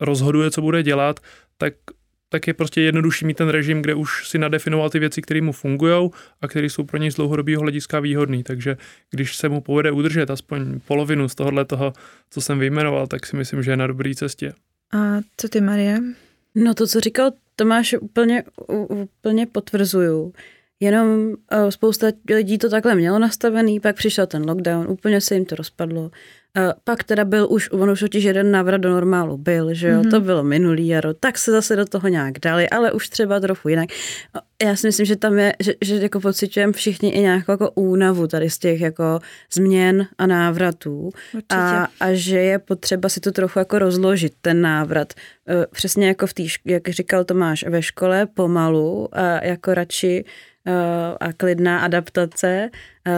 rozhoduje, 0.00 0.50
co 0.50 0.62
bude 0.62 0.82
dělat, 0.82 1.20
tak 1.58 1.74
tak 2.36 2.46
je 2.46 2.54
prostě 2.54 2.80
jednodušší 2.80 3.24
mít 3.24 3.36
ten 3.36 3.48
režim, 3.48 3.82
kde 3.82 3.94
už 3.94 4.28
si 4.28 4.38
nadefinoval 4.38 4.90
ty 4.90 4.98
věci, 4.98 5.22
které 5.22 5.40
mu 5.40 5.52
fungují 5.52 6.10
a 6.40 6.48
které 6.48 6.66
jsou 6.66 6.84
pro 6.84 6.98
něj 6.98 7.10
z 7.10 7.14
dlouhodobého 7.14 7.62
hlediska 7.62 8.00
výhodné. 8.00 8.42
Takže 8.42 8.76
když 9.10 9.36
se 9.36 9.48
mu 9.48 9.60
povede 9.60 9.90
udržet 9.90 10.30
aspoň 10.30 10.80
polovinu 10.80 11.28
z 11.28 11.34
tohohle 11.34 11.64
toho, 11.64 11.92
co 12.30 12.40
jsem 12.40 12.58
vyjmenoval, 12.58 13.06
tak 13.06 13.26
si 13.26 13.36
myslím, 13.36 13.62
že 13.62 13.70
je 13.70 13.76
na 13.76 13.86
dobré 13.86 14.14
cestě. 14.14 14.52
A 14.92 15.20
co 15.36 15.48
ty, 15.48 15.60
Marie? 15.60 16.00
No 16.54 16.74
to, 16.74 16.86
co 16.86 17.00
říkal 17.00 17.30
Tomáš, 17.56 17.94
úplně, 18.00 18.44
úplně 18.88 19.46
potvrzuju. 19.46 20.32
Jenom 20.80 21.28
uh, 21.28 21.68
spousta 21.68 22.06
lidí 22.30 22.58
to 22.58 22.70
takhle 22.70 22.94
mělo 22.94 23.18
nastavený, 23.18 23.80
pak 23.80 23.96
přišel 23.96 24.26
ten 24.26 24.48
lockdown, 24.48 24.86
úplně 24.88 25.20
se 25.20 25.34
jim 25.34 25.44
to 25.44 25.54
rozpadlo. 25.54 26.02
Uh, 26.02 26.10
pak 26.84 27.04
teda 27.04 27.24
byl 27.24 27.46
už, 27.50 27.70
on 27.70 27.90
už 27.90 28.00
totiž 28.00 28.24
jeden 28.24 28.50
návrat 28.50 28.76
do 28.76 28.90
normálu 28.90 29.36
byl, 29.36 29.74
že 29.74 29.88
jo, 29.88 30.00
mm-hmm. 30.00 30.10
to 30.10 30.20
bylo 30.20 30.42
minulý 30.42 30.88
jaro, 30.88 31.14
tak 31.14 31.38
se 31.38 31.50
zase 31.50 31.76
do 31.76 31.84
toho 31.84 32.08
nějak 32.08 32.38
dali, 32.38 32.70
ale 32.70 32.92
už 32.92 33.08
třeba 33.08 33.40
trochu 33.40 33.68
jinak. 33.68 33.88
Já 34.62 34.76
si 34.76 34.86
myslím, 34.86 35.06
že 35.06 35.16
tam 35.16 35.38
je, 35.38 35.52
že, 35.60 35.74
že 35.80 35.96
jako 35.96 36.20
pocitujeme 36.20 36.72
všichni 36.72 37.10
i 37.10 37.20
nějakou 37.20 37.52
jako 37.52 37.70
únavu 37.70 38.26
tady 38.26 38.50
z 38.50 38.58
těch 38.58 38.80
jako 38.80 39.18
změn 39.52 40.06
a 40.18 40.26
návratů 40.26 41.10
a, 41.48 41.88
a 42.00 42.12
že 42.12 42.38
je 42.38 42.58
potřeba 42.58 43.08
si 43.08 43.20
to 43.20 43.32
trochu 43.32 43.58
jako 43.58 43.78
rozložit, 43.78 44.32
ten 44.40 44.60
návrat. 44.60 45.12
Uh, 45.48 45.64
přesně 45.72 46.06
jako 46.06 46.26
v 46.26 46.34
té, 46.34 46.42
jak 46.64 46.88
říkal 46.88 47.24
Tomáš, 47.24 47.64
ve 47.68 47.82
škole 47.82 48.26
pomalu 48.26 49.08
a 49.12 49.44
jako 49.44 49.74
radši 49.74 50.24
Eh, 50.24 50.55
a 51.20 51.32
klidná 51.32 51.80
adaptace, 51.80 52.70
eh, 53.06 53.12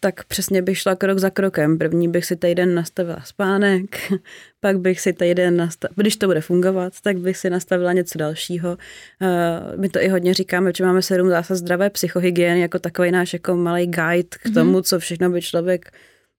tak 0.00 0.24
přesně 0.24 0.62
bych 0.62 0.78
šla 0.78 0.94
krok 0.94 1.18
za 1.18 1.30
krokem. 1.30 1.78
První 1.78 2.08
bych 2.08 2.24
si 2.24 2.36
týden 2.36 2.74
nastavila 2.74 3.20
spánek, 3.24 4.12
pak 4.60 4.78
bych 4.78 5.00
si 5.00 5.12
týden 5.12 5.56
nastavila, 5.56 5.94
když 5.96 6.16
to 6.16 6.26
bude 6.26 6.40
fungovat, 6.40 6.92
tak 7.02 7.18
bych 7.18 7.36
si 7.36 7.50
nastavila 7.50 7.92
něco 7.92 8.18
dalšího. 8.18 8.78
Eh, 9.22 9.76
my 9.76 9.88
to 9.88 10.02
i 10.02 10.08
hodně 10.08 10.34
říkáme, 10.34 10.72
že 10.76 10.84
máme 10.84 11.02
sedm 11.02 11.28
zásad 11.28 11.54
zdravé 11.54 11.90
psychohygieny 11.90 12.60
jako 12.60 12.78
takový 12.78 13.10
náš 13.10 13.32
jako 13.32 13.56
malý 13.56 13.86
guide 13.86 14.28
k 14.30 14.44
mhm. 14.44 14.54
tomu, 14.54 14.82
co 14.82 14.98
všechno 14.98 15.30
by 15.30 15.42
člověk 15.42 15.90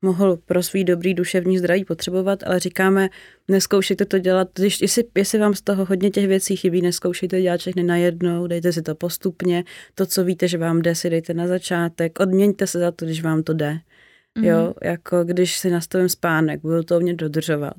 mohl 0.02 0.38
pro 0.38 0.64
svý 0.64 0.84
dobrý 0.84 1.14
duševní 1.14 1.58
zdraví 1.58 1.86
potřebovat, 1.86 2.44
ale 2.44 2.60
říkáme, 2.60 3.10
neskoušejte 3.48 4.06
to 4.06 4.20
dělat, 4.20 4.48
když, 4.56 4.82
jestli, 4.82 5.04
jestli 5.18 5.40
vám 5.40 5.54
z 5.54 5.62
toho 5.62 5.86
hodně 5.86 6.10
těch 6.10 6.28
věcí 6.28 6.56
chybí, 6.56 6.82
neskoušejte 6.82 7.42
dělat 7.42 7.60
všechny 7.60 7.84
najednou, 7.84 8.48
dejte 8.48 8.74
si 8.74 8.82
to 8.82 8.96
postupně, 8.96 9.64
to, 9.96 10.06
co 10.06 10.24
víte, 10.24 10.48
že 10.48 10.58
vám 10.58 10.82
jde, 10.82 10.96
si 10.96 11.10
dejte 11.10 11.34
na 11.34 11.48
začátek, 11.48 12.20
odměňte 12.20 12.68
se 12.68 12.80
za 12.80 12.92
to, 12.92 13.06
když 13.06 13.22
vám 13.22 13.44
to 13.44 13.54
jde. 13.54 13.80
Mm-hmm. 14.40 14.46
Jo, 14.46 14.74
jako 14.84 15.24
když 15.24 15.58
si 15.58 15.70
nastavím 15.70 16.10
spánek, 16.10 16.62
budu 16.62 16.84
to 16.84 17.00
mě 17.00 17.14
dodržovat 17.14 17.78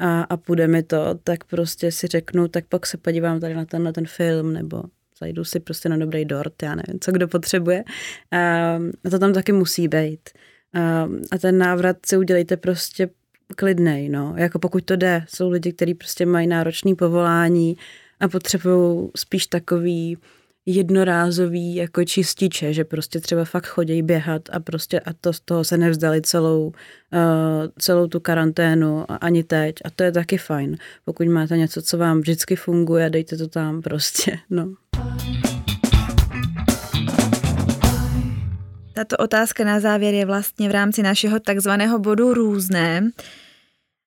a, 0.00 0.22
a 0.22 0.36
půjde 0.36 0.68
mi 0.68 0.82
to, 0.82 1.14
tak 1.24 1.44
prostě 1.44 1.92
si 1.92 2.06
řeknu, 2.06 2.48
tak 2.48 2.64
pak 2.68 2.86
se 2.86 2.96
podívám 2.96 3.40
tady 3.40 3.54
na 3.54 3.64
ten, 3.64 3.82
na 3.82 3.92
ten 3.92 4.06
film, 4.06 4.52
nebo 4.52 4.82
zajdu 5.20 5.44
si 5.44 5.60
prostě 5.60 5.88
na 5.88 5.96
dobrý 5.96 6.24
dort, 6.24 6.62
já 6.62 6.74
nevím, 6.74 7.00
co 7.00 7.12
kdo 7.12 7.28
potřebuje. 7.28 7.84
A 8.32 8.78
to 9.10 9.18
tam 9.18 9.32
taky 9.32 9.52
musí 9.52 9.88
být. 9.88 10.30
Ehm, 10.74 11.22
a 11.30 11.38
ten 11.38 11.58
návrat 11.58 11.96
si 12.06 12.16
udělejte 12.16 12.56
prostě 12.56 13.08
klidnej, 13.56 14.08
no. 14.08 14.34
Jako 14.36 14.58
pokud 14.58 14.84
to 14.84 14.96
jde, 14.96 15.24
jsou 15.28 15.50
lidi, 15.50 15.72
kteří 15.72 15.94
prostě 15.94 16.26
mají 16.26 16.46
náročný 16.46 16.94
povolání 16.94 17.76
a 18.20 18.28
potřebují 18.28 19.08
spíš 19.16 19.46
takový 19.46 20.16
jednorázový 20.66 21.74
jako 21.74 22.04
čističe, 22.04 22.72
že 22.72 22.84
prostě 22.84 23.20
třeba 23.20 23.44
fakt 23.44 23.66
chodí 23.66 24.02
běhat 24.02 24.42
a 24.52 24.60
prostě 24.60 25.00
a 25.00 25.12
to 25.12 25.32
z 25.32 25.40
toho 25.40 25.64
se 25.64 25.76
nevzdali 25.76 26.22
celou, 26.22 26.66
uh, 26.66 26.72
celou 27.78 28.06
tu 28.06 28.20
karanténu 28.20 29.04
ani 29.20 29.44
teď 29.44 29.76
a 29.84 29.90
to 29.90 30.02
je 30.02 30.12
taky 30.12 30.38
fajn. 30.38 30.76
Pokud 31.04 31.26
máte 31.26 31.56
něco, 31.56 31.82
co 31.82 31.98
vám 31.98 32.20
vždycky 32.20 32.56
funguje, 32.56 33.10
dejte 33.10 33.36
to 33.36 33.48
tam 33.48 33.82
prostě, 33.82 34.38
no. 34.50 34.74
Tato 39.00 39.16
otázka 39.16 39.64
na 39.64 39.80
závěr 39.80 40.14
je 40.14 40.26
vlastně 40.26 40.68
v 40.68 40.72
rámci 40.72 41.02
našeho 41.02 41.40
takzvaného 41.40 41.98
bodu 41.98 42.34
různé. 42.34 43.10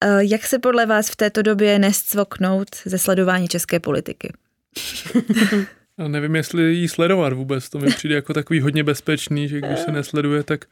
Eh, 0.03 0.23
jak 0.23 0.45
se 0.45 0.59
podle 0.59 0.85
vás 0.85 1.09
v 1.09 1.15
této 1.15 1.41
době 1.41 1.79
nescvoknout 1.79 2.67
ze 2.85 2.97
sledování 2.97 3.47
české 3.47 3.79
politiky? 3.79 4.33
A 5.97 6.07
nevím, 6.07 6.35
jestli 6.35 6.73
jí 6.73 6.87
sledovat 6.87 7.33
vůbec. 7.33 7.69
To 7.69 7.79
mi 7.79 7.87
přijde 7.87 8.15
jako 8.15 8.33
takový 8.33 8.59
hodně 8.59 8.83
bezpečný, 8.83 9.47
že 9.47 9.61
když 9.61 9.79
se 9.79 9.91
nesleduje, 9.91 10.43
tak, 10.43 10.65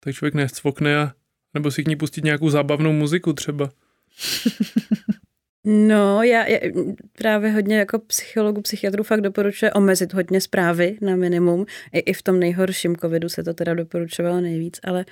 tak 0.00 0.14
člověk 0.14 0.34
nescvokne 0.34 0.98
a 0.98 1.12
nebo 1.54 1.70
si 1.70 1.84
k 1.84 1.88
ní 1.88 1.96
pustit 1.96 2.24
nějakou 2.24 2.50
zábavnou 2.50 2.92
muziku 2.92 3.32
třeba. 3.32 3.70
No, 5.64 6.22
já, 6.22 6.48
já 6.48 6.58
právě 7.18 7.50
hodně 7.50 7.78
jako 7.78 7.98
psychologu, 7.98 8.60
psychiatru 8.60 9.04
fakt 9.04 9.20
doporučuje 9.20 9.72
omezit 9.72 10.12
hodně 10.12 10.40
zprávy 10.40 10.98
na 11.00 11.16
minimum. 11.16 11.66
I, 11.92 11.98
I 11.98 12.12
v 12.12 12.22
tom 12.22 12.40
nejhorším 12.40 12.96
covidu 12.96 13.28
se 13.28 13.42
to 13.42 13.54
teda 13.54 13.74
doporučovalo 13.74 14.40
nejvíc, 14.40 14.80
ale 14.84 15.04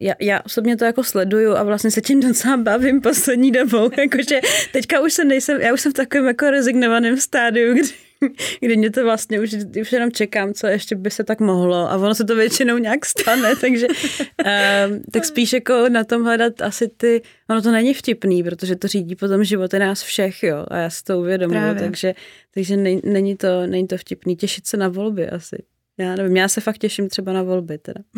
já, 0.00 0.14
já 0.20 0.40
osobně 0.44 0.76
to 0.76 0.84
jako 0.84 1.04
sleduju 1.04 1.52
a 1.56 1.62
vlastně 1.62 1.90
se 1.90 2.00
tím 2.00 2.20
docela 2.20 2.56
bavím 2.56 3.00
poslední 3.00 3.50
dobou, 3.50 3.90
jakože 3.98 4.40
teďka 4.72 5.00
už 5.00 5.12
se 5.12 5.24
nejsem, 5.24 5.60
já 5.60 5.72
už 5.72 5.80
jsem 5.80 5.92
v 5.92 5.94
takovém 5.94 6.26
jako 6.26 6.50
rezignovaném 6.50 7.16
stádiu, 7.16 7.74
kdy 7.74 8.05
kdy 8.60 8.76
mě 8.76 8.90
to 8.90 9.04
vlastně 9.04 9.40
už, 9.40 9.56
už 9.80 9.92
jenom 9.92 10.12
čekám, 10.12 10.54
co 10.54 10.66
ještě 10.66 10.96
by 10.96 11.10
se 11.10 11.24
tak 11.24 11.40
mohlo 11.40 11.90
a 11.90 11.96
ono 11.96 12.14
se 12.14 12.24
to 12.24 12.36
většinou 12.36 12.78
nějak 12.78 13.06
stane, 13.06 13.56
takže 13.60 13.86
um, 13.88 15.02
tak 15.12 15.24
spíš 15.24 15.52
jako 15.52 15.88
na 15.88 16.04
tom 16.04 16.24
hledat 16.24 16.62
asi 16.62 16.88
ty, 16.96 17.22
ono 17.50 17.62
to 17.62 17.70
není 17.70 17.94
vtipný, 17.94 18.42
protože 18.42 18.76
to 18.76 18.88
řídí 18.88 19.16
potom 19.16 19.44
životy 19.44 19.78
nás 19.78 20.02
všech, 20.02 20.42
jo, 20.42 20.66
a 20.68 20.76
já 20.76 20.90
si 20.90 21.04
to 21.04 21.18
uvědomuji, 21.18 21.74
takže, 21.78 22.14
takže 22.54 22.76
nej, 22.76 23.00
není, 23.04 23.36
to, 23.36 23.66
není 23.66 23.86
to 23.86 23.96
vtipný, 23.96 24.36
těšit 24.36 24.66
se 24.66 24.76
na 24.76 24.88
volby 24.88 25.28
asi. 25.28 25.62
Já 25.98 26.16
nevím, 26.16 26.36
já 26.36 26.48
se 26.48 26.60
fakt 26.60 26.78
těším 26.78 27.08
třeba 27.08 27.32
na 27.32 27.42
volby 27.42 27.78
teda. 27.78 28.00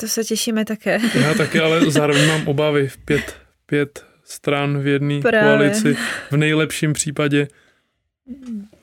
To 0.00 0.08
se 0.08 0.24
těšíme 0.24 0.64
také. 0.64 1.00
Já 1.20 1.34
taky, 1.34 1.60
ale 1.60 1.90
zároveň 1.90 2.26
mám 2.26 2.48
obavy 2.48 2.88
v 2.88 2.98
pět, 2.98 3.34
pět 3.66 4.04
stran 4.24 4.78
v 4.78 4.86
jedné 4.86 5.20
koalici. 5.20 5.96
V 6.30 6.36
nejlepším 6.36 6.92
případě 6.92 7.48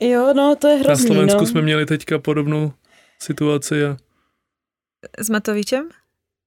Jo, 0.00 0.32
no 0.36 0.56
to 0.56 0.68
je 0.68 0.76
hrozný. 0.76 1.08
Na 1.08 1.14
Slovensku 1.14 1.40
no. 1.40 1.46
jsme 1.46 1.62
měli 1.62 1.86
teďka 1.86 2.18
podobnou 2.18 2.72
situaci. 3.22 3.84
A... 3.84 3.96
S 5.18 5.30
Matovičem? 5.30 5.88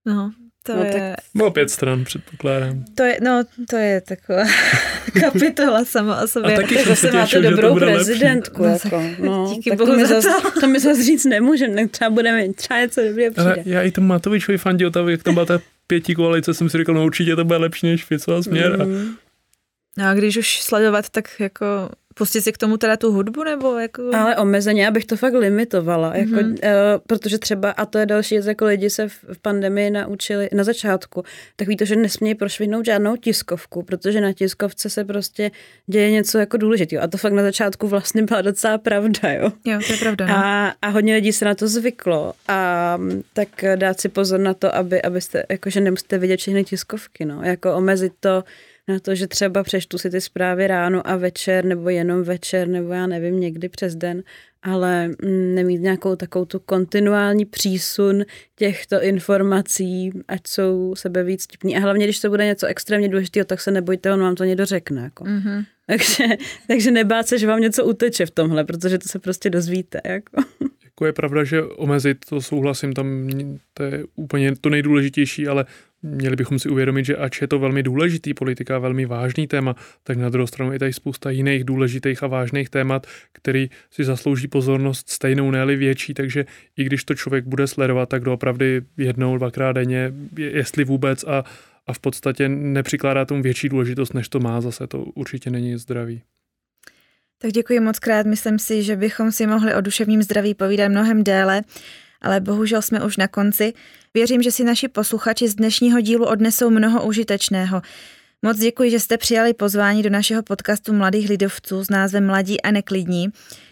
No, 0.05 0.31
to 0.63 0.75
no, 0.75 0.83
je... 0.83 0.91
Tak... 0.91 1.25
Bylo 1.35 1.51
pět 1.51 1.69
stran, 1.69 2.03
předpokládám. 2.03 2.85
To 2.95 3.03
je, 3.03 3.17
no, 3.23 3.43
to 3.69 3.75
je 3.75 4.01
taková 4.01 4.43
kapitola 5.21 5.85
sama 5.85 6.21
o 6.21 6.27
sobě. 6.27 6.53
A 6.53 6.61
taky 6.61 6.75
tak 6.75 6.85
zase 6.85 7.11
máte 7.11 7.41
dobrou 7.41 7.75
prezidentku. 7.75 8.63
No, 8.63 8.69
jako, 8.69 9.03
no, 9.19 9.53
Díky 9.55 9.75
bohu 9.75 9.91
to, 9.91 9.97
mi 9.97 10.05
zas, 10.05 10.25
to 10.59 10.67
mi 10.73 10.79
zase 10.79 11.03
říct 11.03 11.25
nemůžeme, 11.25 11.87
třeba 11.87 12.09
budeme 12.09 12.53
třeba 12.53 12.79
něco 12.79 13.01
dobrého 13.01 13.31
přijde. 13.31 13.53
Ale 13.53 13.63
já 13.65 13.81
i 13.81 13.91
tomu 13.91 14.07
Matovičovi 14.07 14.57
fandil, 14.57 14.91
jak 15.09 15.23
tam 15.23 15.33
byla 15.33 15.45
ta 15.45 15.59
pětí 15.87 16.15
koalice, 16.15 16.53
jsem 16.53 16.69
si 16.69 16.77
říkal, 16.77 16.95
no 16.95 17.05
určitě 17.05 17.35
to 17.35 17.45
bude 17.45 17.57
lepší 17.57 17.87
než 17.87 18.05
Ficová 18.05 18.43
směr. 18.43 18.85
Mm. 18.85 19.15
A... 19.97 20.09
a 20.09 20.13
když 20.13 20.37
už 20.37 20.61
sledovat, 20.61 21.09
tak 21.09 21.39
jako 21.39 21.65
pustit 22.17 22.41
si 22.41 22.51
k 22.51 22.57
tomu 22.57 22.77
teda 22.77 22.97
tu 22.97 23.11
hudbu, 23.11 23.43
nebo 23.43 23.77
jako... 23.79 24.15
Ale 24.15 24.35
omezeně, 24.35 24.87
abych 24.87 25.05
to 25.05 25.17
fakt 25.17 25.33
limitovala, 25.33 26.15
jako, 26.15 26.31
mm-hmm. 26.31 26.51
uh, 26.51 27.01
protože 27.07 27.37
třeba, 27.37 27.71
a 27.71 27.85
to 27.85 27.97
je 27.97 28.05
další 28.05 28.35
věc, 28.35 28.45
jako 28.45 28.65
lidi 28.65 28.89
se 28.89 29.07
v, 29.07 29.13
v 29.33 29.39
pandemii 29.41 29.89
naučili 29.89 30.49
na 30.53 30.63
začátku, 30.63 31.23
tak 31.55 31.67
ví 31.67 31.77
to, 31.77 31.85
že 31.85 31.95
nesmějí 31.95 32.35
prošvihnout 32.35 32.85
žádnou 32.85 33.15
tiskovku, 33.15 33.83
protože 33.83 34.21
na 34.21 34.33
tiskovce 34.33 34.89
se 34.89 35.05
prostě 35.05 35.51
děje 35.87 36.11
něco 36.11 36.37
jako 36.37 36.57
důležitého. 36.57 37.03
A 37.03 37.07
to 37.07 37.17
fakt 37.17 37.33
na 37.33 37.43
začátku 37.43 37.87
vlastně 37.87 38.23
byla 38.23 38.41
docela 38.41 38.77
pravda, 38.77 39.31
jo. 39.33 39.51
Jo, 39.65 39.79
to 39.87 39.93
je 39.93 39.99
pravda. 39.99 40.27
No. 40.27 40.35
A, 40.35 40.73
a 40.81 40.87
hodně 40.87 41.15
lidí 41.15 41.33
se 41.33 41.45
na 41.45 41.55
to 41.55 41.67
zvyklo. 41.67 42.33
A 42.47 42.97
tak 43.33 43.49
dát 43.75 43.99
si 43.99 44.09
pozor 44.09 44.39
na 44.39 44.53
to, 44.53 44.75
aby, 44.75 45.01
abyste, 45.01 45.43
jakože 45.49 45.81
nemusíte 45.81 46.17
vidět 46.17 46.37
všechny 46.37 46.63
tiskovky, 46.63 47.25
no. 47.25 47.43
Jako 47.43 47.75
omezit 47.75 48.13
to, 48.19 48.43
na 48.87 48.99
to, 48.99 49.15
že 49.15 49.27
třeba 49.27 49.63
přeštu 49.63 49.97
si 49.97 50.09
ty 50.09 50.21
zprávy 50.21 50.67
ráno 50.67 51.07
a 51.07 51.15
večer, 51.15 51.65
nebo 51.65 51.89
jenom 51.89 52.23
večer, 52.23 52.67
nebo 52.67 52.93
já 52.93 53.07
nevím, 53.07 53.39
někdy 53.39 53.69
přes 53.69 53.95
den, 53.95 54.23
ale 54.63 55.07
mm, 55.07 55.55
nemít 55.55 55.81
nějakou 55.81 56.15
takovou 56.15 56.45
tu 56.45 56.59
kontinuální 56.59 57.45
přísun 57.45 58.23
těchto 58.55 59.03
informací, 59.03 60.11
ať 60.27 60.47
jsou 60.47 60.95
sebe 60.95 61.23
víc 61.23 61.43
vtipní. 61.43 61.77
A 61.77 61.79
hlavně, 61.79 62.05
když 62.05 62.19
to 62.19 62.29
bude 62.29 62.45
něco 62.45 62.67
extrémně 62.67 63.09
důležitého, 63.09 63.45
tak 63.45 63.61
se 63.61 63.71
nebojte, 63.71 64.13
on 64.13 64.19
vám 64.19 64.35
to 64.35 64.43
někdo 64.43 64.65
řekne. 64.65 65.01
Jako. 65.01 65.23
Mm-hmm. 65.23 65.65
Takže, 65.87 66.23
takže 66.67 66.91
nebát 66.91 67.27
se, 67.27 67.39
že 67.39 67.47
vám 67.47 67.59
něco 67.59 67.85
uteče 67.85 68.25
v 68.25 68.31
tomhle, 68.31 68.63
protože 68.63 68.97
to 68.97 69.09
se 69.09 69.19
prostě 69.19 69.49
dozvíte. 69.49 70.01
Jako. 70.05 70.41
Jako 70.83 71.05
je 71.05 71.13
pravda, 71.13 71.43
že 71.43 71.63
omezit, 71.63 72.17
to 72.29 72.41
souhlasím, 72.41 72.93
tam 72.93 73.29
to 73.73 73.83
je 73.83 74.03
úplně 74.15 74.55
to 74.55 74.69
nejdůležitější, 74.69 75.47
ale 75.47 75.65
měli 76.07 76.35
bychom 76.35 76.59
si 76.59 76.69
uvědomit, 76.69 77.05
že 77.05 77.17
ač 77.17 77.41
je 77.41 77.47
to 77.47 77.59
velmi 77.59 77.83
důležitý 77.83 78.33
politika, 78.33 78.79
velmi 78.79 79.05
vážný 79.05 79.47
téma, 79.47 79.75
tak 80.03 80.17
na 80.17 80.29
druhou 80.29 80.47
stranu 80.47 80.73
je 80.73 80.79
tady 80.79 80.93
spousta 80.93 81.29
jiných 81.29 81.63
důležitých 81.63 82.23
a 82.23 82.27
vážných 82.27 82.69
témat, 82.69 83.07
který 83.31 83.69
si 83.91 84.03
zaslouží 84.03 84.47
pozornost 84.47 85.09
stejnou, 85.09 85.51
ne 85.51 85.65
větší, 85.75 86.13
takže 86.13 86.45
i 86.77 86.83
když 86.83 87.03
to 87.03 87.15
člověk 87.15 87.45
bude 87.45 87.67
sledovat, 87.67 88.09
tak 88.09 88.23
doopravdy 88.23 88.81
jednou, 88.97 89.37
dvakrát 89.37 89.71
denně, 89.71 90.13
jestli 90.37 90.83
vůbec 90.83 91.23
a, 91.23 91.43
a 91.87 91.93
v 91.93 91.99
podstatě 91.99 92.49
nepřikládá 92.49 93.25
tomu 93.25 93.41
větší 93.41 93.69
důležitost, 93.69 94.13
než 94.13 94.29
to 94.29 94.39
má. 94.39 94.61
Zase, 94.61 94.87
to 94.87 94.99
určitě 94.99 95.49
není 95.49 95.77
zdravý. 95.77 96.21
Tak 97.41 97.51
děkuji 97.51 97.79
moc 97.79 97.99
krát, 97.99 98.25
myslím 98.25 98.59
si, 98.59 98.83
že 98.83 98.95
bychom 98.95 99.31
si 99.31 99.47
mohli 99.47 99.75
o 99.75 99.81
duševním 99.81 100.23
zdraví 100.23 100.53
povídat 100.53 100.89
mnohem 100.89 101.23
déle, 101.23 101.61
ale 102.21 102.39
bohužel 102.39 102.81
jsme 102.81 103.05
už 103.05 103.17
na 103.17 103.27
konci. 103.27 103.73
Věřím, 104.13 104.41
že 104.41 104.51
si 104.51 104.63
naši 104.63 104.87
posluchači 104.87 105.47
z 105.47 105.55
dnešního 105.55 106.01
dílu 106.01 106.25
odnesou 106.25 106.69
mnoho 106.69 107.05
užitečného. 107.05 107.81
Moc 108.41 108.57
děkuji, 108.57 108.91
že 108.91 108.99
jste 108.99 109.17
přijali 109.17 109.53
pozvání 109.53 110.03
do 110.03 110.09
našeho 110.09 110.43
podcastu 110.43 110.93
Mladých 110.93 111.29
lidovců 111.29 111.83
s 111.83 111.89
názvem 111.89 112.25
Mladí 112.25 112.61
a 112.61 112.71
neklidní. 112.71 113.27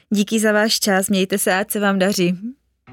Díky 0.10 0.40
za 0.40 0.52
váš 0.52 0.80
čas, 0.80 1.10
mějte 1.10 1.38
se, 1.38 1.54
ať 1.54 1.72
se 1.72 1.80
vám 1.80 2.00
daří. 2.00 2.38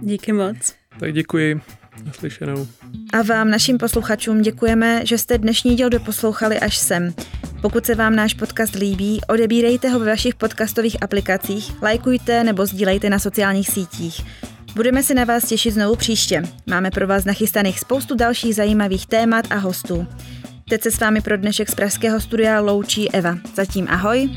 Díky 0.01 0.33
moc. 0.33 0.75
Tak 1.01 1.13
děkuji. 1.13 1.61
Naslyšenou. 2.05 2.69
A 3.13 3.23
vám, 3.23 3.51
našim 3.51 3.79
posluchačům, 3.79 4.43
děkujeme, 4.43 5.07
že 5.07 5.19
jste 5.19 5.39
dnešní 5.39 5.77
díl 5.77 5.91
doposlouchali 5.91 6.61
až 6.61 6.79
sem. 6.79 7.15
Pokud 7.63 7.87
se 7.87 7.95
vám 7.95 8.17
náš 8.17 8.35
podcast 8.35 8.75
líbí, 8.75 9.21
odebírejte 9.29 9.89
ho 9.89 9.99
ve 9.99 10.07
vašich 10.07 10.35
podcastových 10.35 11.03
aplikacích, 11.03 11.83
lajkujte 11.83 12.45
nebo 12.45 12.67
sdílejte 12.67 13.11
na 13.11 13.19
sociálních 13.19 13.69
sítích. 13.69 14.21
Budeme 14.75 15.03
se 15.03 15.15
na 15.15 15.25
vás 15.25 15.49
těšit 15.49 15.75
znovu 15.75 15.97
příště. 15.97 16.43
Máme 16.67 16.91
pro 16.91 17.07
vás 17.07 17.25
nachystaných 17.25 17.81
spoustu 17.81 18.15
dalších 18.15 18.55
zajímavých 18.55 19.07
témat 19.07 19.45
a 19.51 19.57
hostů. 19.57 20.07
Teď 20.69 20.83
se 20.83 20.91
s 20.91 21.01
vámi 21.01 21.21
pro 21.21 21.37
dnešek 21.37 21.71
z 21.71 21.75
Pražského 21.75 22.21
studia 22.21 22.61
loučí 22.61 23.13
Eva. 23.13 23.39
Zatím 23.55 23.87
ahoj. 23.91 24.31